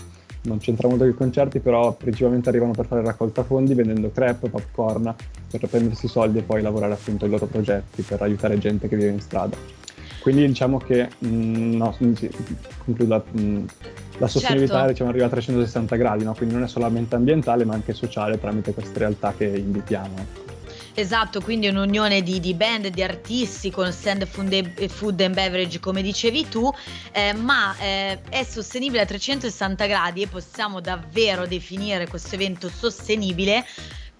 non 0.47 0.59
c'entra 0.59 0.89
molto 0.89 1.05
con 1.05 1.13
i 1.13 1.17
concerti, 1.17 1.61
però 1.61 1.93
principalmente 1.93 2.49
arrivano 2.49 2.73
per 2.73 2.87
fare 2.87 3.03
raccolta 3.03 3.45
fondi 3.45 3.75
vendendo 3.75 4.11
crepe, 4.11 4.49
popcorn, 4.49 5.15
per 5.51 5.69
prendersi 5.69 6.09
soldi 6.09 6.39
e 6.39 6.43
poi 6.43 6.63
lavorare 6.63 6.95
appunto 6.95 7.25
ai 7.25 7.31
loro 7.31 7.47
progetti 7.47 8.03
per 8.03 8.23
aiutare 8.23 8.59
gente 8.59 8.89
che 8.89 8.97
vive 8.97 9.11
in 9.11 9.21
strada. 9.21 9.57
Quindi 10.21 10.47
diciamo 10.47 10.79
che 10.79 11.09
mh, 11.19 11.29
mm, 11.29 11.77
no, 11.77 11.93
sì, 11.93 12.31
concludo 12.85 13.25
mh, 13.31 13.41
mm, 13.41 13.65
la 14.19 14.27
sostenibilità 14.27 14.75
certo. 14.75 14.91
diciamo, 14.91 15.11
arriva 15.11 15.27
a 15.27 15.29
360 15.29 15.97
gradi, 15.97 16.25
no? 16.25 16.35
quindi 16.35 16.55
non 16.55 16.65
è 16.65 16.69
solamente 16.69 17.15
ambientale 17.15 17.65
ma 17.65 17.75
anche 17.75 17.93
sociale 17.93 18.41
tramite 18.41 18.73
queste 18.73 18.99
realtà 18.99 19.35
che 19.37 19.45
invitiamo. 19.45 20.56
Esatto, 20.99 21.43
quindi 21.43 21.69
un'unione 21.69 22.23
di, 22.23 22.41
di 22.41 22.55
band, 22.55 22.87
di 22.87 23.03
artisti 23.03 23.71
con 23.71 23.93
stand 23.93 24.27
food 24.27 25.21
and 25.21 25.35
beverage 25.35 25.79
come 25.79 26.01
dicevi 26.01 26.49
tu, 26.49 26.73
eh, 27.13 27.35
ma 27.35 27.77
eh, 27.79 28.19
è 28.31 28.43
sostenibile 28.45 29.03
a 29.03 29.05
360 29.05 29.85
gradi 29.85 30.23
e 30.23 30.27
possiamo 30.27 30.81
davvero 30.81 31.47
definire 31.47 32.09
questo 32.09 32.37
evento 32.37 32.71
sostenibile 32.71 33.67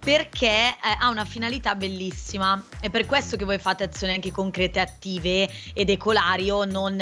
perché 0.07 0.47
eh, 0.47 0.77
ha 1.01 1.09
una 1.09 1.25
finalità 1.25 1.75
bellissima. 1.75 2.63
È 2.79 2.89
per 2.89 3.05
questo 3.05 3.35
che 3.35 3.43
voi 3.43 3.57
fate 3.57 3.83
azioni 3.83 4.13
anche 4.13 4.31
concrete, 4.31 4.79
attive 4.79 5.49
ed 5.73 5.89
Ecolario 5.89 6.63
non, 6.63 6.97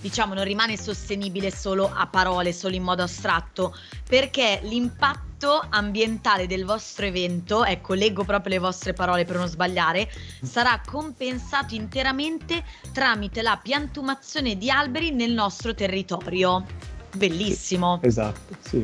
diciamo, 0.00 0.34
non 0.34 0.42
rimane 0.42 0.76
sostenibile 0.76 1.52
solo 1.52 1.88
a 1.94 2.08
parole, 2.08 2.52
solo 2.52 2.74
in 2.74 2.82
modo 2.82 3.04
astratto, 3.04 3.76
perché 4.08 4.58
l'impatto 4.64 5.64
ambientale 5.70 6.48
del 6.48 6.64
vostro 6.64 7.06
evento, 7.06 7.64
ecco, 7.64 7.94
leggo 7.94 8.24
proprio 8.24 8.54
le 8.54 8.58
vostre 8.58 8.92
parole 8.92 9.24
per 9.24 9.36
non 9.36 9.46
sbagliare, 9.46 10.10
sarà 10.42 10.80
compensato 10.84 11.76
interamente 11.76 12.64
tramite 12.92 13.40
la 13.40 13.56
piantumazione 13.62 14.58
di 14.58 14.68
alberi 14.68 15.12
nel 15.12 15.30
nostro 15.30 15.74
territorio. 15.74 16.96
Bellissimo. 17.18 17.98
Esatto, 18.02 18.54
sì, 18.60 18.78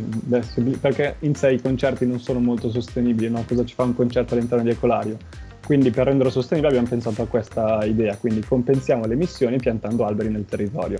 perché 0.80 1.16
in 1.20 1.34
sé 1.34 1.52
i 1.52 1.60
concerti 1.60 2.04
non 2.04 2.18
sono 2.18 2.40
molto 2.40 2.68
sostenibili, 2.70 3.30
no? 3.30 3.44
Cosa 3.46 3.64
ci 3.64 3.74
fa 3.74 3.84
un 3.84 3.94
concerto 3.94 4.34
all'interno 4.34 4.64
di 4.64 4.70
Ecolario? 4.70 5.16
Quindi 5.64 5.90
per 5.90 6.06
renderlo 6.06 6.30
sostenibile 6.30 6.72
abbiamo 6.72 6.88
pensato 6.88 7.22
a 7.22 7.26
questa 7.26 7.84
idea, 7.84 8.16
quindi 8.16 8.44
compensiamo 8.44 9.06
le 9.06 9.14
emissioni 9.14 9.56
piantando 9.56 10.04
alberi 10.04 10.28
nel 10.28 10.44
territorio. 10.44 10.98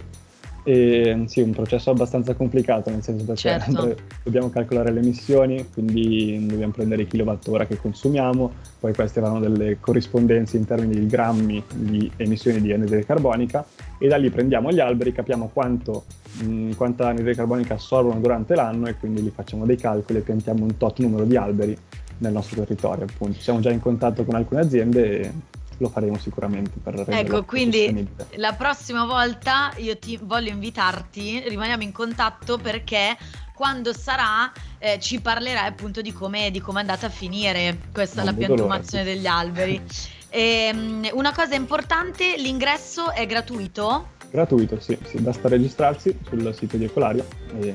E 0.67 1.25
sì, 1.27 1.43
un 1.43 1.51
processo 1.51 1.91
abbastanza 1.91 2.35
complicato, 2.35 2.89
nel 2.89 3.03
senso 3.03 3.25
perché 3.25 3.41
certo. 3.41 3.95
dobbiamo 4.25 4.49
calcolare 4.49 4.91
le 4.93 5.01
emissioni, 5.01 5.69
quindi 5.73 6.47
dobbiamo 6.47 6.73
prendere 6.73 7.03
i 7.03 7.07
kilowattora 7.07 7.67
che 7.67 7.77
consumiamo, 7.77 8.51
poi 8.81 8.95
queste 8.95 9.21
vanno 9.21 9.41
delle 9.41 9.77
corrispondenze 9.79 10.57
in 10.57 10.65
termini 10.65 10.99
di 10.99 11.07
grammi 11.07 11.63
di 11.75 12.11
emissioni 12.17 12.63
di 12.63 12.73
anidride 12.73 13.05
carbonica 13.05 13.65
e 13.99 14.09
da 14.09 14.17
lì 14.17 14.31
prendiamo 14.31 14.71
gli 14.71 14.81
alberi, 14.81 15.13
capiamo 15.13 15.51
quanto, 15.53 16.05
mh, 16.43 16.73
quanta 16.77 17.09
anidride 17.09 17.35
carbonica 17.35 17.75
assorbono 17.75 18.19
durante 18.19 18.55
l'anno 18.55 18.87
e 18.87 18.97
quindi 18.97 19.23
li 19.23 19.31
facciamo 19.31 19.67
dei 19.67 19.77
calcoli 19.77 20.19
e 20.19 20.23
piantiamo 20.23 20.65
un 20.65 20.79
tot 20.79 20.99
numero 21.01 21.25
di 21.25 21.37
alberi 21.37 21.77
nel 22.19 22.33
nostro 22.33 22.63
territorio. 22.63 23.05
Appunto. 23.05 23.39
Siamo 23.39 23.61
già 23.61 23.71
in 23.71 23.81
contatto 23.81 24.25
con 24.25 24.35
alcune 24.35 24.61
aziende 24.61 25.21
e 25.21 25.33
lo 25.79 25.89
faremo 25.89 26.19
sicuramente 26.19 26.73
per 26.83 26.95
renderlo 26.95 27.37
Ecco, 27.37 27.45
quindi 27.45 28.09
la 28.37 28.53
prossima 28.53 29.05
volta 29.05 29.73
io 29.77 29.99
ti 29.99 30.19
voglio 30.23 30.51
invitarti, 30.51 31.41
rimaniamo 31.49 31.83
in 31.83 31.93
contatto 31.93 32.59
perché 32.59 33.17
quando 33.55 33.93
sarà 33.93 34.53
eh, 34.79 34.99
ci 35.01 35.21
parlerai 35.21 35.69
appunto 35.69 36.03
di 36.03 36.13
come, 36.13 36.51
di 36.51 36.61
come 36.61 36.79
è 36.79 36.81
andata 36.81 37.07
a 37.07 37.11
finire 37.11 37.79
questa 37.93 38.23
non 38.23 38.33
la 38.33 38.39
piantumazione 38.39 39.05
degli 39.05 39.27
alberi. 39.27 39.81
E, 40.29 40.71
ehm, 40.75 41.09
una 41.13 41.33
cosa 41.33 41.55
importante, 41.55 42.37
l'ingresso 42.37 43.13
è 43.13 43.25
gratuito? 43.27 44.13
Gratuito, 44.31 44.81
sì, 44.81 44.99
sì, 45.05 45.21
basta 45.21 45.49
registrarsi 45.49 46.19
sul 46.27 46.53
sito 46.55 46.77
di 46.77 46.85
Ecolario 46.85 47.25
e 47.57 47.75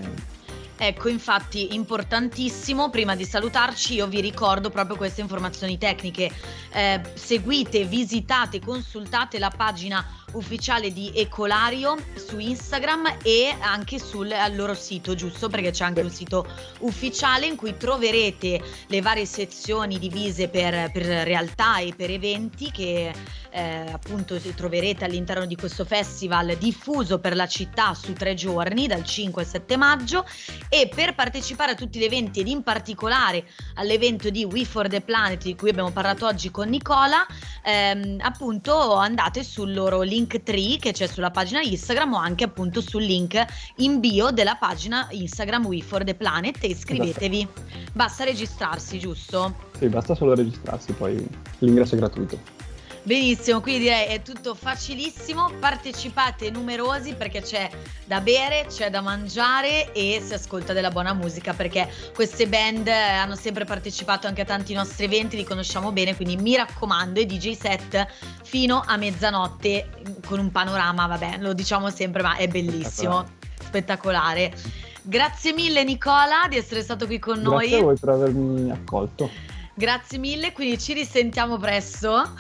Ecco, 0.82 1.10
infatti, 1.10 1.76
importantissimo, 1.76 2.90
prima 2.90 3.14
di 3.14 3.26
salutarci, 3.26 3.96
io 3.96 4.08
vi 4.08 4.22
ricordo 4.22 4.70
proprio 4.70 4.96
queste 4.96 5.20
informazioni 5.20 5.78
tecniche. 5.78 6.32
Eh, 6.72 7.02
seguite, 7.16 7.84
visitate, 7.84 8.62
consultate 8.62 9.40
la 9.40 9.50
pagina 9.50 10.06
ufficiale 10.32 10.94
di 10.94 11.12
Ecolario 11.14 11.98
su 12.16 12.40
Instagram 12.40 13.18
e 13.24 13.54
anche 13.60 14.00
sul 14.00 14.34
loro 14.54 14.74
sito, 14.74 15.16
giusto? 15.16 15.50
Perché 15.50 15.72
c'è 15.72 15.84
anche 15.84 16.00
un 16.00 16.12
sito 16.12 16.48
ufficiale 16.80 17.46
in 17.46 17.58
cui 17.58 17.76
troverete 17.76 18.62
le 18.88 19.02
varie 19.02 19.26
sezioni 19.26 20.00
divise 20.00 20.48
per, 20.48 20.92
per 20.94 21.04
realtà 21.04 21.80
e 21.80 21.94
per 21.94 22.10
eventi 22.10 22.72
che 22.72 23.14
eh, 23.52 23.86
appunto 23.92 24.38
troverete 24.56 25.06
all'interno 25.06 25.46
di 25.46 25.56
questo 25.56 25.86
festival 25.86 26.56
diffuso 26.58 27.20
per 27.20 27.36
la 27.36 27.48
città 27.48 27.94
su 27.94 28.14
tre 28.14 28.34
giorni, 28.34 28.88
dal 28.88 29.04
5 29.04 29.42
al 29.42 29.48
7 29.48 29.78
maggio. 29.78 30.26
E 30.70 30.90
per 30.94 31.16
partecipare 31.16 31.72
a 31.72 31.76
tutti 31.76 32.00
gli 32.00 32.04
eventi 32.04 32.40
ed 32.40 32.48
in 32.48 32.64
particolare 32.64 33.46
all'evento 33.76 34.30
di 34.30 34.44
We 34.44 34.66
for 34.66 34.88
the 34.88 35.02
Planet 35.02 35.44
di 35.44 35.56
cui 35.56 35.70
abbiamo 35.70 35.92
parlato 35.92 36.26
oggi 36.26 36.52
con 36.52 36.70
Nicola, 36.70 37.26
ehm, 37.64 38.18
appunto 38.22 38.94
andate 38.94 39.44
sul 39.44 39.74
loro 39.74 40.02
link 40.02 40.44
tree 40.44 40.78
che 40.78 40.92
c'è 40.92 41.08
sulla 41.08 41.32
pagina 41.32 41.62
Instagram 41.62 42.14
o 42.14 42.18
anche 42.18 42.44
appunto 42.44 42.82
sul 42.82 43.04
link 43.04 43.44
in 43.78 44.00
bio 44.00 44.32
della 44.32 44.56
pagina 44.56 45.08
Instagram 45.12 45.66
We 45.66 45.82
for 45.82 46.04
the 46.04 46.16
Planet 46.16 46.64
e 46.64 46.68
iscrivetevi. 46.68 47.42
Esatto. 47.42 47.92
Basta 47.94 48.24
registrarsi, 48.24 49.00
giusto? 49.00 49.68
Sì, 49.78 49.88
basta 49.88 50.14
solo 50.16 50.36
registrarsi, 50.36 50.94
poi 50.94 51.28
l'ingresso 51.60 51.96
è 51.96 51.98
gratuito. 51.98 52.59
Benissimo, 53.02 53.62
quindi 53.62 53.84
direi 53.84 54.08
è 54.08 54.22
tutto 54.22 54.54
facilissimo, 54.54 55.52
partecipate 55.60 56.52
numerosi 56.52 57.14
perché 57.14 57.42
c'è 57.42 57.70
da 58.06 58.20
bere, 58.20 58.66
c'è 58.68 58.90
da 58.90 59.02
mangiare 59.02 59.92
e 59.94 60.22
si 60.24 60.34
ascolta 60.34 60.74
della 60.74 60.92
buona 60.92 61.14
musica 61.14 61.54
perché 61.54 61.90
queste 62.14 62.48
band 62.48 62.88
hanno 62.88 63.36
sempre 63.36 63.66
partecipato 63.66 64.28
anche 64.28 64.42
a 64.42 64.46
tanti 64.46 64.74
nostri 64.74 65.06
eventi, 65.06 65.38
li 65.38 65.46
conosciamo 65.46 65.92
bene, 65.92 66.16
quindi 66.16 66.36
mi 66.36 66.56
raccomando 66.56 67.20
i 67.20 67.26
DJ 67.26 67.54
set 67.54 68.06
fino 68.44 68.84
a 68.86 68.98
mezzanotte 68.98 69.90
con 70.26 70.40
un 70.40 70.52
panorama, 70.52 71.08
vabbè, 71.08 71.38
lo 71.40 71.54
diciamo 71.54 71.90
sempre, 71.90 72.22
ma 72.22 72.36
è 72.36 72.48
bellissimo, 72.48 73.26
spettacolare. 73.64 74.54
Grazie 75.02 75.54
mille 75.54 75.84
Nicola 75.84 76.48
di 76.50 76.58
essere 76.58 76.84
stato 76.84 77.06
qui 77.06 77.18
con 77.18 77.42
Grazie 77.42 77.50
noi. 77.50 77.68
Grazie 77.70 77.80
a 77.80 77.84
voi 77.84 77.98
per 77.98 78.10
avermi 78.10 78.72
accolto. 78.72 79.30
Grazie 79.74 80.18
mille, 80.18 80.52
quindi 80.52 80.78
ci 80.78 80.94
risentiamo 80.94 81.58
presto. 81.58 82.34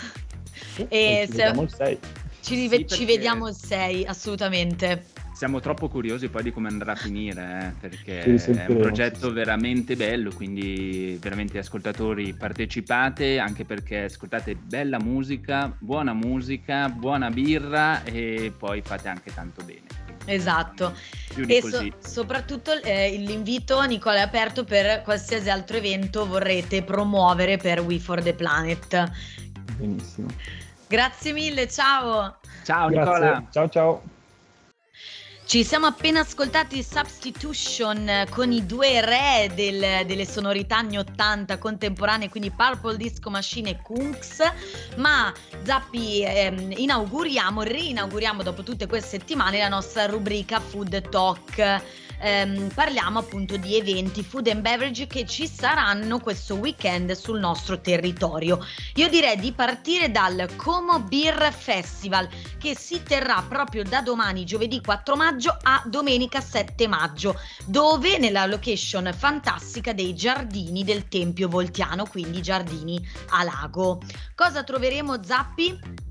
E 0.87 1.27
ci 1.29 1.37
vediamo 1.37 1.63
il 1.63 1.73
6. 1.73 1.99
Ci, 2.41 2.55
rive- 2.55 2.77
sì, 2.77 2.87
ci 2.87 3.05
vediamo 3.05 3.47
il 3.47 3.55
6, 3.55 4.05
assolutamente. 4.05 5.05
Siamo 5.33 5.61
troppo 5.61 5.87
curiosi 5.87 6.27
poi 6.27 6.43
di 6.43 6.51
come 6.51 6.67
andrà 6.67 6.91
a 6.91 6.95
finire, 6.95 7.73
eh, 7.81 7.87
perché 7.87 8.23
è 8.23 8.65
un 8.67 8.77
progetto 8.77 9.31
veramente 9.31 9.95
bello, 9.95 10.31
quindi 10.33 11.17
veramente 11.21 11.59
ascoltatori 11.59 12.33
partecipate, 12.33 13.39
anche 13.39 13.63
perché 13.63 14.03
ascoltate 14.03 14.55
bella 14.55 14.99
musica, 14.99 15.73
buona 15.79 16.13
musica, 16.13 16.89
buona 16.89 17.29
birra 17.29 18.03
e 18.03 18.51
poi 18.57 18.81
fate 18.81 19.07
anche 19.07 19.33
tanto 19.33 19.63
bene. 19.63 19.87
Esatto. 20.25 20.93
E 21.47 21.61
so- 21.61 21.87
soprattutto 21.99 22.71
eh, 22.83 23.15
l'invito, 23.17 23.81
Nicola, 23.83 24.17
è 24.17 24.21
aperto 24.21 24.63
per 24.63 25.01
qualsiasi 25.03 25.49
altro 25.49 25.77
evento 25.77 26.27
vorrete 26.27 26.83
promuovere 26.83 27.57
per 27.57 27.79
We 27.79 27.99
for 27.99 28.21
the 28.21 28.33
Planet. 28.33 29.11
Benissimo. 29.79 30.27
Grazie 30.87 31.31
mille, 31.31 31.67
ciao. 31.69 32.37
Ciao 32.63 32.89
Nicola. 32.89 33.45
Ciao 33.49 33.69
ciao. 33.69 34.01
Ci 35.45 35.63
siamo 35.63 35.87
appena 35.87 36.19
ascoltati 36.19 36.83
Substitution 36.83 38.25
con 38.29 38.51
i 38.51 38.67
due 38.67 39.01
re 39.01 39.49
del, 39.55 40.05
delle 40.05 40.25
sonorità 40.25 40.77
anni 40.77 40.99
80 40.99 41.57
contemporanee, 41.57 42.29
quindi 42.29 42.51
Purple 42.51 42.97
Disco 42.97 43.31
Machine 43.31 43.71
e 43.71 43.81
Kunks, 43.81 44.41
ma 44.97 45.33
Zappi 45.63 46.23
ehm, 46.23 46.71
inauguriamo, 46.75 47.63
reinauguriamo 47.63 48.43
dopo 48.43 48.61
tutte 48.61 48.85
queste 48.85 49.17
settimane 49.17 49.57
la 49.57 49.69
nostra 49.69 50.05
rubrica 50.05 50.59
Food 50.59 51.09
Talk 51.09 51.81
ehm, 52.19 52.69
parliamo 52.73 53.19
appunto 53.19 53.57
di 53.57 53.75
eventi 53.77 54.23
food 54.23 54.47
and 54.47 54.61
beverage 54.61 55.07
che 55.07 55.25
ci 55.25 55.47
saranno 55.47 56.19
questo 56.19 56.55
weekend 56.55 57.11
sul 57.13 57.39
nostro 57.39 57.79
territorio. 57.81 58.59
Io 58.95 59.09
direi 59.09 59.37
di 59.37 59.51
partire 59.51 60.11
dal 60.11 60.47
Como 60.55 60.99
Beer 61.01 61.53
Festival 61.53 62.27
che 62.57 62.75
si 62.75 63.01
terrà 63.03 63.43
proprio 63.47 63.83
da 63.83 64.01
domani 64.01 64.45
giovedì 64.45 64.81
4 64.81 65.15
maggio 65.15 65.57
a 65.61 65.81
domenica 65.85 66.41
7 66.41 66.87
maggio, 66.87 67.39
dove 67.65 68.17
nella 68.17 68.45
location 68.45 69.13
fantastica 69.15 69.93
dei 69.93 70.13
giardini 70.13 70.83
del 70.83 71.07
Tempio 71.07 71.47
Voltiano, 71.47 72.05
quindi 72.05 72.41
giardini 72.41 72.99
a 73.29 73.43
lago. 73.43 74.01
Cosa 74.35 74.63
troveremo 74.63 75.23
Zappi? 75.23 76.07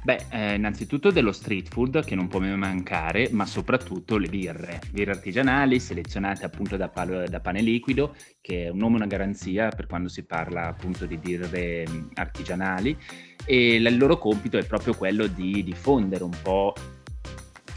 Beh, 0.00 0.26
eh, 0.30 0.54
innanzitutto 0.54 1.10
dello 1.10 1.32
street 1.32 1.68
food 1.68 2.04
che 2.04 2.14
non 2.14 2.28
può 2.28 2.38
mai 2.38 2.56
mancare, 2.56 3.28
ma 3.32 3.44
soprattutto 3.44 4.16
le 4.16 4.28
birre, 4.28 4.80
birre 4.90 5.10
artigianali 5.10 5.80
selezionate 5.80 6.44
appunto 6.44 6.76
da, 6.76 6.88
palo, 6.88 7.26
da 7.28 7.40
pane 7.40 7.60
liquido, 7.60 8.14
che 8.40 8.66
è 8.66 8.68
un 8.68 8.78
nome 8.78 8.94
e 8.94 8.96
una 8.96 9.06
garanzia 9.06 9.68
per 9.70 9.86
quando 9.86 10.08
si 10.08 10.24
parla 10.24 10.68
appunto 10.68 11.04
di 11.04 11.16
birre 11.16 11.84
artigianali. 12.14 12.96
E 13.44 13.74
il 13.74 13.96
loro 13.96 14.18
compito 14.18 14.56
è 14.56 14.64
proprio 14.64 14.94
quello 14.94 15.26
di 15.26 15.64
diffondere 15.64 16.22
un 16.22 16.36
po' 16.42 16.74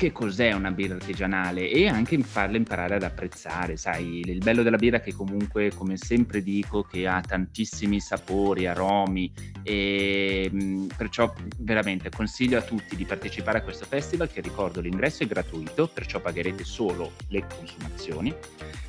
che 0.01 0.11
cos'è 0.11 0.51
una 0.51 0.71
birra 0.71 0.95
artigianale 0.95 1.69
e 1.69 1.87
anche 1.87 2.17
farle 2.23 2.57
imparare 2.57 2.95
ad 2.95 3.03
apprezzare, 3.03 3.77
sai, 3.77 4.21
il 4.25 4.39
bello 4.39 4.63
della 4.63 4.77
birra 4.77 4.97
è 4.97 5.01
che 5.01 5.13
comunque, 5.13 5.71
come 5.75 5.95
sempre 5.95 6.41
dico, 6.41 6.81
che 6.81 7.05
ha 7.05 7.21
tantissimi 7.21 7.99
sapori, 7.99 8.65
aromi 8.65 9.31
e 9.61 10.49
mh, 10.51 10.87
perciò 10.97 11.31
veramente 11.59 12.09
consiglio 12.09 12.57
a 12.57 12.63
tutti 12.63 12.95
di 12.95 13.05
partecipare 13.05 13.59
a 13.59 13.61
questo 13.61 13.85
festival 13.85 14.31
che 14.31 14.41
ricordo 14.41 14.81
l'ingresso 14.81 15.21
è 15.21 15.27
gratuito, 15.27 15.87
perciò 15.87 16.19
pagherete 16.19 16.63
solo 16.63 17.11
le 17.27 17.45
consumazioni 17.45 18.33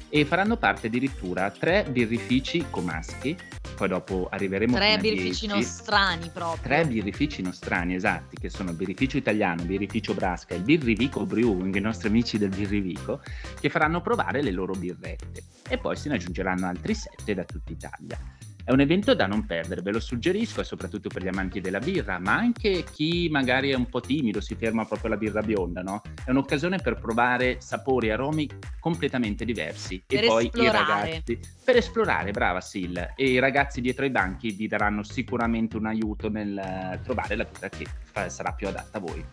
e 0.08 0.24
faranno 0.24 0.56
parte 0.56 0.86
addirittura 0.86 1.50
tre 1.50 1.84
birrifici 1.90 2.64
comaschi 2.70 3.36
poi 3.82 3.88
dopo 3.88 4.28
arriveremo 4.30 4.76
tre 4.76 4.96
birrifici 4.98 5.48
nostrani 5.48 6.30
proprio. 6.32 6.62
Tre 6.62 6.86
birrifici 6.86 7.42
nostrani 7.42 7.96
esatti 7.96 8.36
che 8.36 8.48
sono 8.48 8.70
il 8.70 8.76
birrificio 8.76 9.16
italiano, 9.16 9.62
il 9.62 9.66
birrificio 9.66 10.14
Brasca 10.14 10.54
e 10.54 10.58
il 10.58 10.62
birrivico 10.62 11.26
Brewing 11.26 11.74
i 11.74 11.80
nostri 11.80 12.06
amici 12.06 12.38
del 12.38 12.50
birrivico 12.50 13.20
che 13.60 13.68
faranno 13.70 14.00
provare 14.00 14.40
le 14.40 14.52
loro 14.52 14.74
birrette. 14.74 15.42
E 15.68 15.78
poi 15.78 15.96
se 15.96 16.08
ne 16.08 16.14
aggiungeranno 16.14 16.66
altri 16.66 16.94
sette 16.94 17.34
da 17.34 17.44
tutta 17.44 17.72
Italia 17.72 18.18
è 18.64 18.72
un 18.72 18.80
evento 18.80 19.14
da 19.14 19.26
non 19.26 19.44
perdere, 19.44 19.82
ve 19.82 19.92
lo 19.92 20.00
suggerisco, 20.00 20.62
soprattutto 20.62 21.08
per 21.08 21.22
gli 21.22 21.28
amanti 21.28 21.60
della 21.60 21.78
birra, 21.78 22.18
ma 22.18 22.34
anche 22.34 22.84
chi 22.84 23.28
magari 23.30 23.70
è 23.70 23.74
un 23.74 23.88
po' 23.88 24.00
timido, 24.00 24.40
si 24.40 24.54
ferma 24.54 24.84
proprio 24.84 25.08
alla 25.08 25.18
birra 25.18 25.42
bionda, 25.42 25.82
no? 25.82 26.02
È 26.24 26.30
un'occasione 26.30 26.78
per 26.78 26.98
provare 26.98 27.60
sapori 27.60 28.08
e 28.08 28.12
aromi 28.12 28.48
completamente 28.78 29.44
diversi. 29.44 30.02
Per 30.06 30.24
e 30.24 30.26
poi 30.26 30.46
esplorare. 30.46 31.08
i 31.08 31.12
ragazzi. 31.12 31.40
Per 31.64 31.76
esplorare, 31.76 32.30
brava 32.30 32.60
Sil. 32.60 32.96
E 33.16 33.30
i 33.30 33.38
ragazzi 33.38 33.80
dietro 33.80 34.04
ai 34.04 34.10
banchi 34.10 34.50
vi 34.50 34.68
daranno 34.68 35.02
sicuramente 35.02 35.76
un 35.76 35.86
aiuto 35.86 36.28
nel 36.28 37.00
trovare 37.02 37.36
la 37.36 37.44
birra 37.44 37.68
che 37.68 37.86
sarà 38.28 38.52
più 38.52 38.68
adatta 38.68 38.98
a 38.98 39.00
voi. 39.00 39.24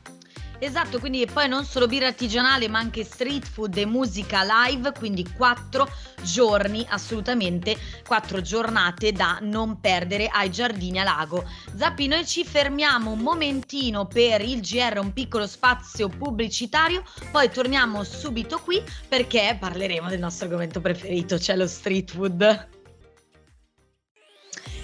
Esatto, 0.61 0.99
quindi 0.99 1.25
poi 1.25 1.47
non 1.47 1.63
solo 1.63 1.87
birra 1.87 2.07
artigianale 2.07 2.67
ma 2.67 2.79
anche 2.79 3.05
street 3.05 3.47
food 3.47 3.77
e 3.77 3.85
musica 3.85 4.43
live, 4.43 4.91
quindi 4.91 5.25
quattro 5.35 5.89
giorni 6.21 6.85
assolutamente, 6.89 7.77
quattro 8.05 8.41
giornate 8.41 9.13
da 9.13 9.39
non 9.41 9.79
perdere 9.79 10.27
ai 10.27 10.51
giardini 10.51 10.99
a 10.99 11.03
lago. 11.03 11.45
Zappi, 11.75 12.07
noi 12.07 12.25
ci 12.25 12.43
fermiamo 12.43 13.11
un 13.11 13.19
momentino 13.19 14.05
per 14.05 14.41
il 14.41 14.59
GR, 14.59 14.99
un 15.01 15.13
piccolo 15.13 15.47
spazio 15.47 16.09
pubblicitario, 16.09 17.03
poi 17.31 17.49
torniamo 17.49 18.03
subito 18.03 18.59
qui 18.59 18.83
perché 19.07 19.55
parleremo 19.57 20.09
del 20.09 20.19
nostro 20.19 20.47
argomento 20.47 20.81
preferito, 20.81 21.39
cioè 21.39 21.55
lo 21.55 21.67
street 21.67 22.11
food. 22.11 22.78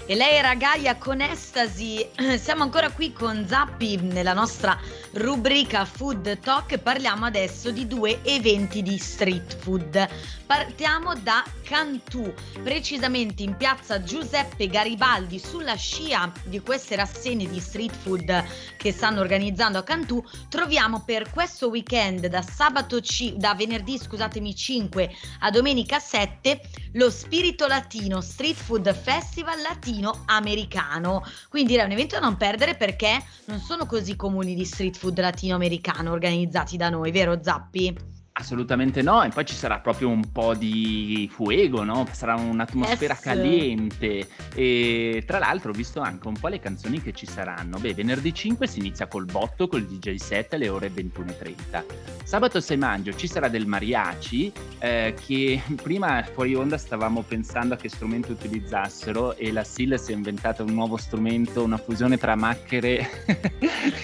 E 0.08 0.14
lei 0.14 0.36
era 0.36 0.54
Gaia 0.54 0.94
con 0.98 1.20
Estasi. 1.20 2.08
Siamo 2.38 2.62
ancora 2.62 2.92
qui 2.92 3.12
con 3.12 3.44
Zappi 3.44 3.96
nella 3.96 4.34
nostra 4.34 4.78
rubrica 5.14 5.84
Food 5.84 6.38
Talk. 6.38 6.78
Parliamo 6.78 7.24
adesso 7.24 7.72
di 7.72 7.88
due 7.88 8.20
eventi 8.22 8.82
di 8.82 8.98
street 8.98 9.56
food. 9.56 10.08
Partiamo 10.46 11.16
da 11.16 11.44
Cantù, 11.64 12.32
precisamente 12.62 13.42
in 13.42 13.56
piazza 13.56 14.00
Giuseppe 14.00 14.68
Garibaldi, 14.68 15.40
sulla 15.40 15.74
scia 15.74 16.30
di 16.44 16.60
queste 16.60 16.94
rassegne 16.94 17.48
di 17.48 17.58
street 17.58 17.92
food 17.92 18.44
che 18.76 18.92
stanno 18.92 19.20
organizzando 19.20 19.78
a 19.78 19.82
Cantù. 19.82 20.22
Troviamo 20.48 21.02
per 21.04 21.28
questo 21.32 21.68
weekend 21.68 22.28
da 22.28 22.44
C- 22.44 23.32
da 23.32 23.54
venerdì, 23.56 23.98
scusatemi, 23.98 24.54
5 24.54 25.14
a 25.40 25.50
domenica 25.50 25.98
7 25.98 26.60
lo 26.92 27.10
Spirito 27.10 27.66
Latino 27.66 28.20
Street 28.20 28.54
Food 28.54 28.94
Festival 28.94 29.60
Latino 29.62 29.95
latino-americano. 29.96 31.24
Quindi 31.48 31.72
direi 31.72 31.86
un 31.86 31.92
evento 31.92 32.18
da 32.18 32.24
non 32.26 32.36
perdere 32.36 32.76
perché 32.76 33.22
non 33.46 33.60
sono 33.60 33.86
così 33.86 34.16
comuni 34.16 34.54
di 34.54 34.64
street 34.64 34.96
food 34.96 35.18
latino-americano 35.18 36.12
organizzati 36.12 36.76
da 36.76 36.90
noi, 36.90 37.10
vero 37.10 37.42
Zappi? 37.42 38.15
Assolutamente 38.38 39.00
no, 39.00 39.22
e 39.22 39.30
poi 39.30 39.46
ci 39.46 39.54
sarà 39.54 39.78
proprio 39.78 40.10
un 40.10 40.30
po' 40.30 40.54
di 40.54 41.26
fuego, 41.32 41.84
no? 41.84 42.06
Sarà 42.12 42.34
un'atmosfera 42.34 43.14
Yes. 43.14 43.22
caliente 43.22 44.28
e 44.54 45.22
tra 45.26 45.38
l'altro 45.38 45.70
ho 45.70 45.72
visto 45.72 46.00
anche 46.00 46.28
un 46.28 46.34
po' 46.34 46.48
le 46.48 46.60
canzoni 46.60 47.00
che 47.00 47.12
ci 47.14 47.24
saranno. 47.26 47.78
Beh, 47.78 47.94
venerdì 47.94 48.34
5 48.34 48.66
si 48.66 48.80
inizia 48.80 49.06
col 49.06 49.24
botto, 49.24 49.68
col 49.68 49.86
DJ 49.86 50.16
set 50.16 50.52
alle 50.52 50.68
ore 50.68 50.90
21.30. 50.90 51.84
Sabato 52.24 52.60
6 52.60 52.76
maggio 52.76 53.14
ci 53.14 53.26
sarà 53.26 53.48
del 53.48 53.66
mariachi 53.66 54.52
eh, 54.80 55.14
che 55.18 55.62
prima 55.82 56.22
fuori 56.34 56.54
onda 56.54 56.76
stavamo 56.76 57.22
pensando 57.22 57.72
a 57.72 57.76
che 57.78 57.88
strumento 57.88 58.32
utilizzassero 58.32 59.34
e 59.36 59.50
la 59.50 59.64
Sil 59.64 59.96
si 59.98 60.12
è 60.12 60.14
inventata 60.14 60.62
un 60.62 60.74
nuovo 60.74 60.98
strumento, 60.98 61.62
una 61.62 61.78
fusione 61.78 62.18
tra 62.18 62.34
machere 62.36 63.08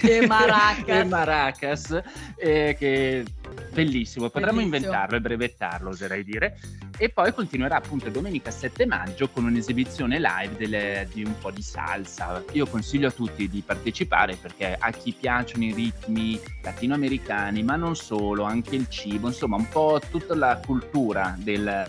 E 0.00 0.26
maracas. 0.26 0.88
e 0.88 1.04
maracas, 1.04 2.02
eh, 2.36 2.74
che 2.78 3.24
bellissimo, 3.72 4.28
potremmo 4.28 4.58
Bellissimo. 4.58 4.76
inventarlo 4.76 5.16
e 5.16 5.20
brevettarlo, 5.20 5.88
oserei 5.90 6.24
dire. 6.24 6.58
E 6.98 7.08
poi 7.08 7.32
continuerà 7.32 7.76
appunto 7.76 8.08
domenica 8.10 8.50
7 8.50 8.86
maggio 8.86 9.28
con 9.28 9.44
un'esibizione 9.44 10.18
live 10.20 10.56
delle- 10.56 11.08
di 11.12 11.24
un 11.24 11.34
po' 11.38 11.50
di 11.50 11.62
salsa. 11.62 12.42
Io 12.52 12.66
consiglio 12.66 13.08
a 13.08 13.10
tutti 13.10 13.48
di 13.48 13.62
partecipare 13.64 14.36
perché 14.36 14.76
a 14.78 14.90
chi 14.90 15.12
piacciono 15.12 15.64
i 15.64 15.72
ritmi 15.72 16.38
latinoamericani, 16.62 17.62
ma 17.62 17.76
non 17.76 17.96
solo, 17.96 18.44
anche 18.44 18.76
il 18.76 18.88
cibo, 18.88 19.28
insomma 19.28 19.56
un 19.56 19.68
po' 19.68 20.00
tutta 20.10 20.34
la 20.34 20.60
cultura 20.64 21.34
del, 21.38 21.86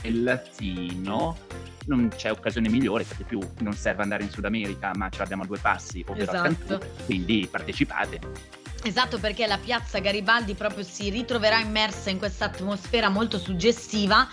del 0.00 0.22
latino. 0.22 1.36
Non 1.84 2.10
c'è 2.14 2.30
occasione 2.30 2.68
migliore 2.68 3.02
perché 3.04 3.24
più 3.24 3.40
non 3.60 3.72
serve 3.72 4.02
andare 4.02 4.22
in 4.22 4.30
Sud 4.30 4.44
America, 4.44 4.92
ma 4.94 5.08
ce 5.08 5.18
l'abbiamo 5.18 5.42
a 5.42 5.46
due 5.46 5.58
passi, 5.58 6.04
ovvero 6.06 6.30
a 6.30 6.34
Esatto. 6.46 6.66
Cantù, 6.78 6.86
quindi 7.06 7.48
partecipate. 7.50 8.20
Esatto, 8.84 9.18
perché 9.18 9.46
la 9.46 9.58
piazza 9.58 10.00
Garibaldi 10.00 10.54
proprio 10.54 10.82
si 10.82 11.08
ritroverà 11.08 11.60
immersa 11.60 12.10
in 12.10 12.18
questa 12.18 12.46
atmosfera 12.46 13.08
molto 13.08 13.38
suggestiva, 13.38 14.28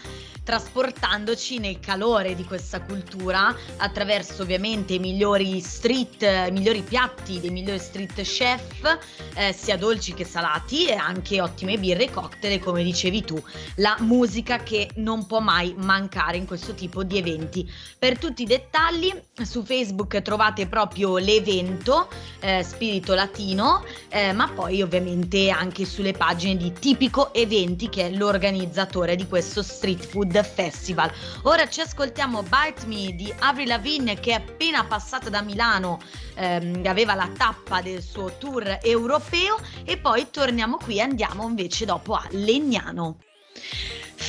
trasportandoci 0.50 1.60
nel 1.60 1.80
calore 1.80 2.34
di 2.34 2.44
questa 2.44 2.82
cultura 2.82 3.56
attraverso 3.78 4.42
ovviamente 4.42 4.94
i 4.94 4.98
migliori 5.00 5.62
street, 5.62 6.24
i 6.24 6.52
migliori 6.52 6.82
piatti 6.82 7.40
dei 7.40 7.52
migliori 7.52 7.78
street 7.78 8.20
chef, 8.24 8.98
eh, 9.36 9.54
sia 9.54 9.78
dolci 9.78 10.16
che 10.16 10.26
salati 10.26 10.88
e 10.88 10.94
anche 10.94 11.40
ottime 11.40 11.78
birre 11.78 12.06
e 12.06 12.10
cocktail, 12.10 12.60
come 12.60 12.82
dicevi 12.82 13.24
tu, 13.24 13.40
la 13.76 13.96
musica 14.00 14.58
che 14.58 14.90
non 14.96 15.28
può 15.28 15.40
mai 15.40 15.76
mancare 15.78 16.38
in 16.38 16.48
questo 16.48 16.74
tipo 16.74 17.04
di 17.04 17.20
eventi. 17.20 17.72
Per 18.00 18.18
tutti 18.18 18.42
i 18.42 18.48
dettagli 18.48 19.14
su 19.44 19.64
Facebook 19.64 20.20
trovate 20.24 20.66
proprio 20.66 21.20
l'evento 21.20 22.10
eh, 22.40 22.64
Spirito 22.64 23.14
Latino, 23.14 23.86
eh, 24.08 24.34
ma 24.34 24.50
poi 24.50 24.82
ovviamente 24.82 25.52
anche 25.52 25.86
sulle 25.86 26.14
pagine 26.14 26.58
di 26.58 26.74
Tipico 26.74 27.36
Eventi 27.36 27.88
che 27.88 28.08
è 28.08 28.10
l'organizzatore 28.10 29.16
di 29.16 29.28
questo 29.28 29.62
Street 29.62 30.04
Food 30.04 30.38
Festival. 30.43 31.12
Ora 31.43 31.67
ci 31.67 31.82
ascoltiamo 31.82 32.43
Bite 32.43 32.86
Me 32.86 33.13
di 33.15 33.34
Avril 33.39 33.67
Lavigne 33.67 34.19
che 34.19 34.32
è 34.32 34.36
appena 34.36 34.86
passata 34.86 35.30
da 35.30 35.41
Milano, 35.41 35.99
ehm, 36.36 36.86
aveva 36.86 37.15
la 37.15 37.30
tappa 37.36 37.82
del 37.82 38.02
suo 38.02 38.38
tour 38.38 38.80
europeo 38.82 39.58
e 39.84 39.97
poi 39.97 40.30
torniamo 40.32 40.78
qui 40.78 40.97
e 40.97 41.02
andiamo 41.02 41.47
invece 41.47 41.86
dopo 41.86 42.13
a 42.13 42.25
Legnano. 42.32 43.17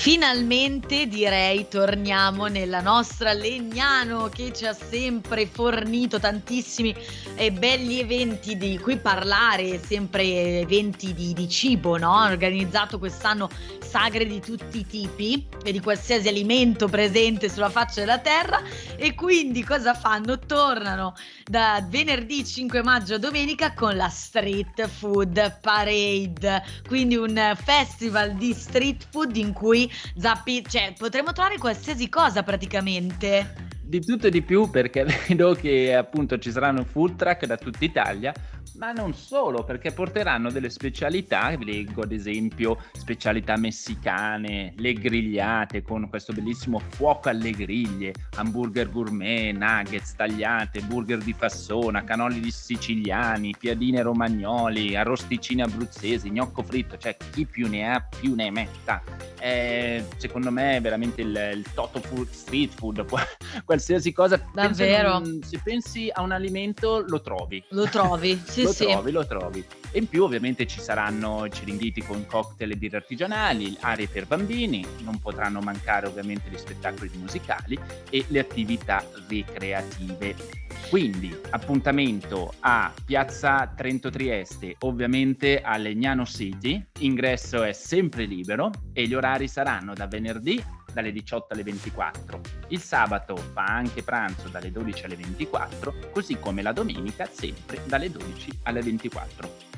Finalmente 0.00 1.06
direi 1.08 1.68
torniamo 1.68 2.46
nella 2.46 2.80
nostra 2.80 3.34
Legnano 3.34 4.30
che 4.30 4.50
ci 4.50 4.64
ha 4.64 4.72
sempre 4.72 5.46
fornito 5.46 6.18
tantissimi 6.18 6.96
e 7.34 7.52
belli 7.52 8.00
eventi 8.00 8.56
di 8.56 8.78
cui 8.78 8.96
parlare, 8.96 9.78
sempre 9.78 10.60
eventi 10.60 11.12
di, 11.12 11.34
di 11.34 11.46
cibo, 11.50 11.98
no? 11.98 12.14
Organizzato 12.14 12.98
quest'anno 12.98 13.50
sagre 13.78 14.24
di 14.24 14.40
tutti 14.40 14.78
i 14.78 14.86
tipi 14.86 15.46
e 15.64 15.70
di 15.70 15.80
qualsiasi 15.80 16.28
alimento 16.28 16.88
presente 16.88 17.50
sulla 17.50 17.68
faccia 17.68 18.00
della 18.00 18.20
terra 18.20 18.62
e 18.96 19.14
quindi 19.14 19.62
cosa 19.62 19.92
fanno? 19.92 20.38
Tornano 20.38 21.14
da 21.44 21.84
venerdì 21.86 22.42
5 22.42 22.82
maggio 22.82 23.16
a 23.16 23.18
domenica 23.18 23.74
con 23.74 23.96
la 23.96 24.08
Street 24.08 24.86
Food 24.86 25.58
Parade, 25.60 26.62
quindi 26.86 27.16
un 27.16 27.54
festival 27.62 28.32
di 28.34 28.54
street 28.54 29.08
food 29.10 29.36
in 29.36 29.52
cui 29.52 29.89
Zappi, 30.16 30.64
cioè 30.68 30.92
potremmo 30.96 31.32
trovare 31.32 31.58
qualsiasi 31.58 32.08
cosa 32.08 32.42
praticamente. 32.42 33.68
Di 33.82 34.00
tutto 34.00 34.28
e 34.28 34.30
di 34.30 34.42
più 34.42 34.70
perché 34.70 35.04
vedo 35.28 35.54
che 35.54 35.94
appunto 35.94 36.38
ci 36.38 36.50
saranno 36.50 36.84
food 36.84 37.16
truck 37.16 37.44
da 37.46 37.56
tutta 37.56 37.84
Italia 37.84 38.32
ma 38.74 38.92
non 38.92 39.14
solo, 39.14 39.64
perché 39.64 39.92
porteranno 39.92 40.50
delle 40.50 40.70
specialità, 40.70 41.54
vi 41.56 41.64
leggo 41.64 42.02
ad 42.02 42.12
esempio 42.12 42.78
specialità 42.92 43.56
messicane, 43.56 44.72
le 44.76 44.92
grigliate 44.94 45.82
con 45.82 46.08
questo 46.08 46.32
bellissimo 46.32 46.78
fuoco 46.78 47.28
alle 47.28 47.50
griglie, 47.50 48.14
hamburger 48.36 48.90
gourmet, 48.90 49.54
nuggets 49.54 50.14
tagliate, 50.14 50.80
burger 50.82 51.18
di 51.18 51.32
fassona, 51.32 52.04
canoli 52.04 52.40
di 52.40 52.50
siciliani, 52.50 53.54
piadine 53.58 54.02
romagnoli, 54.02 54.96
arrosticini 54.96 55.62
abruzzesi, 55.62 56.30
gnocco 56.30 56.62
fritto, 56.62 56.96
cioè 56.96 57.16
chi 57.32 57.46
più 57.46 57.68
ne 57.68 57.92
ha 57.92 58.00
più 58.00 58.34
ne 58.34 58.50
metta. 58.50 59.02
Eh, 59.38 60.04
secondo 60.16 60.50
me 60.50 60.76
è 60.76 60.80
veramente 60.80 61.22
il, 61.22 61.52
il 61.54 61.66
toto 61.74 62.00
food, 62.00 62.28
street 62.30 62.72
food, 62.74 63.04
qualsiasi 63.64 64.12
cosa. 64.12 64.42
Davvero. 64.52 65.20
Penso, 65.20 65.46
se 65.48 65.60
pensi 65.62 66.10
a 66.12 66.22
un 66.22 66.32
alimento 66.32 67.04
lo 67.06 67.20
trovi. 67.20 67.62
Lo 67.70 67.84
trovi, 67.88 68.40
sì 68.44 68.66
lo 68.70 68.76
sì. 68.76 68.84
trovi, 68.84 69.10
lo 69.10 69.26
trovi. 69.26 69.64
E 69.90 69.98
in 69.98 70.08
più 70.08 70.24
ovviamente 70.24 70.66
ci 70.66 70.80
saranno 70.80 71.48
ciringhiti 71.48 72.02
con 72.02 72.24
cocktail 72.26 72.70
e 72.70 72.76
birre 72.76 72.98
artigianali, 72.98 73.76
aree 73.80 74.08
per 74.08 74.26
bambini, 74.26 74.84
non 75.02 75.18
potranno 75.18 75.60
mancare 75.60 76.06
ovviamente 76.06 76.48
gli 76.48 76.56
spettacoli 76.56 77.10
musicali 77.16 77.78
e 78.08 78.24
le 78.28 78.38
attività 78.38 79.04
ricreative. 79.28 80.68
Quindi 80.88 81.36
appuntamento 81.50 82.52
a 82.60 82.92
Piazza 83.04 83.72
Trento 83.76 84.10
Trieste, 84.10 84.76
ovviamente 84.80 85.60
a 85.60 85.76
Legnano 85.76 86.24
City, 86.24 86.84
ingresso 86.98 87.62
è 87.62 87.72
sempre 87.72 88.24
libero 88.24 88.70
e 88.92 89.06
gli 89.06 89.14
orari 89.14 89.46
saranno 89.46 89.94
da 89.94 90.06
venerdì 90.06 90.62
dalle 90.92 91.12
18 91.12 91.54
alle 91.54 91.62
24. 91.62 92.40
Il 92.68 92.80
sabato 92.80 93.36
fa 93.36 93.64
anche 93.64 94.02
pranzo 94.02 94.48
dalle 94.48 94.70
12 94.70 95.04
alle 95.04 95.16
24, 95.16 95.94
così 96.12 96.38
come 96.38 96.62
la 96.62 96.72
domenica 96.72 97.28
sempre 97.30 97.82
dalle 97.86 98.10
12 98.10 98.60
alle 98.64 98.82
24. 98.82 99.70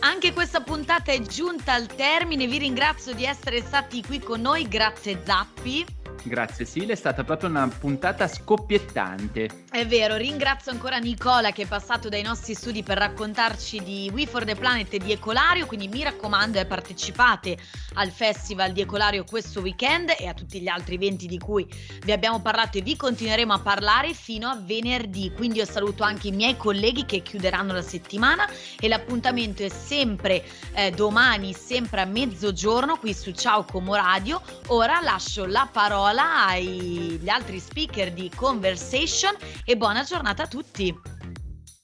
Anche 0.00 0.32
questa 0.32 0.60
puntata 0.60 1.10
è 1.10 1.20
giunta 1.20 1.72
al 1.72 1.86
termine, 1.86 2.46
vi 2.46 2.58
ringrazio 2.58 3.14
di 3.14 3.24
essere 3.24 3.60
stati 3.60 4.02
qui 4.02 4.20
con 4.20 4.40
noi, 4.40 4.68
grazie 4.68 5.20
Zappi. 5.24 5.84
Grazie 6.26 6.64
Sile, 6.64 6.94
è 6.94 6.96
stata 6.96 7.22
proprio 7.22 7.48
una 7.48 7.68
puntata 7.68 8.26
scoppiettante. 8.26 9.64
È 9.70 9.86
vero, 9.86 10.16
ringrazio 10.16 10.72
ancora 10.72 10.98
Nicola 10.98 11.52
che 11.52 11.62
è 11.62 11.66
passato 11.66 12.08
dai 12.08 12.22
nostri 12.22 12.54
studi 12.54 12.82
per 12.82 12.98
raccontarci 12.98 13.82
di 13.82 14.10
We 14.12 14.26
for 14.26 14.44
the 14.44 14.56
Planet 14.56 14.92
e 14.94 14.98
di 14.98 15.12
Ecolario, 15.12 15.66
quindi 15.66 15.86
mi 15.86 16.02
raccomando 16.02 16.58
eh, 16.58 16.66
partecipate 16.66 17.56
al 17.94 18.10
festival 18.10 18.72
di 18.72 18.80
Ecolario 18.80 19.22
questo 19.24 19.60
weekend 19.60 20.14
e 20.18 20.26
a 20.26 20.34
tutti 20.34 20.60
gli 20.60 20.66
altri 20.66 20.96
eventi 20.96 21.26
di 21.26 21.38
cui 21.38 21.66
vi 22.04 22.12
abbiamo 22.12 22.40
parlato 22.40 22.78
e 22.78 22.82
vi 22.82 22.96
continueremo 22.96 23.52
a 23.52 23.60
parlare 23.60 24.12
fino 24.12 24.48
a 24.48 24.56
venerdì. 24.60 25.32
Quindi 25.32 25.58
io 25.58 25.64
saluto 25.64 26.02
anche 26.02 26.28
i 26.28 26.32
miei 26.32 26.56
colleghi 26.56 27.04
che 27.04 27.22
chiuderanno 27.22 27.72
la 27.72 27.82
settimana 27.82 28.48
e 28.80 28.88
l'appuntamento 28.88 29.62
è 29.62 29.68
sempre 29.86 30.44
eh, 30.74 30.90
domani, 30.90 31.52
sempre 31.52 32.00
a 32.00 32.04
mezzogiorno 32.04 32.96
qui 32.96 33.14
su 33.14 33.30
Ciao 33.30 33.64
Como 33.64 33.94
Radio. 33.94 34.42
Ora 34.68 35.00
lascio 35.00 35.46
la 35.46 35.68
parola 35.70 36.46
agli 36.46 37.28
altri 37.28 37.60
speaker 37.60 38.12
di 38.12 38.30
Conversation 38.34 39.34
e 39.64 39.76
buona 39.76 40.02
giornata 40.02 40.42
a 40.42 40.46
tutti. 40.48 40.94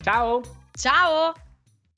Ciao! 0.03 0.41
Ciao! 0.73 1.52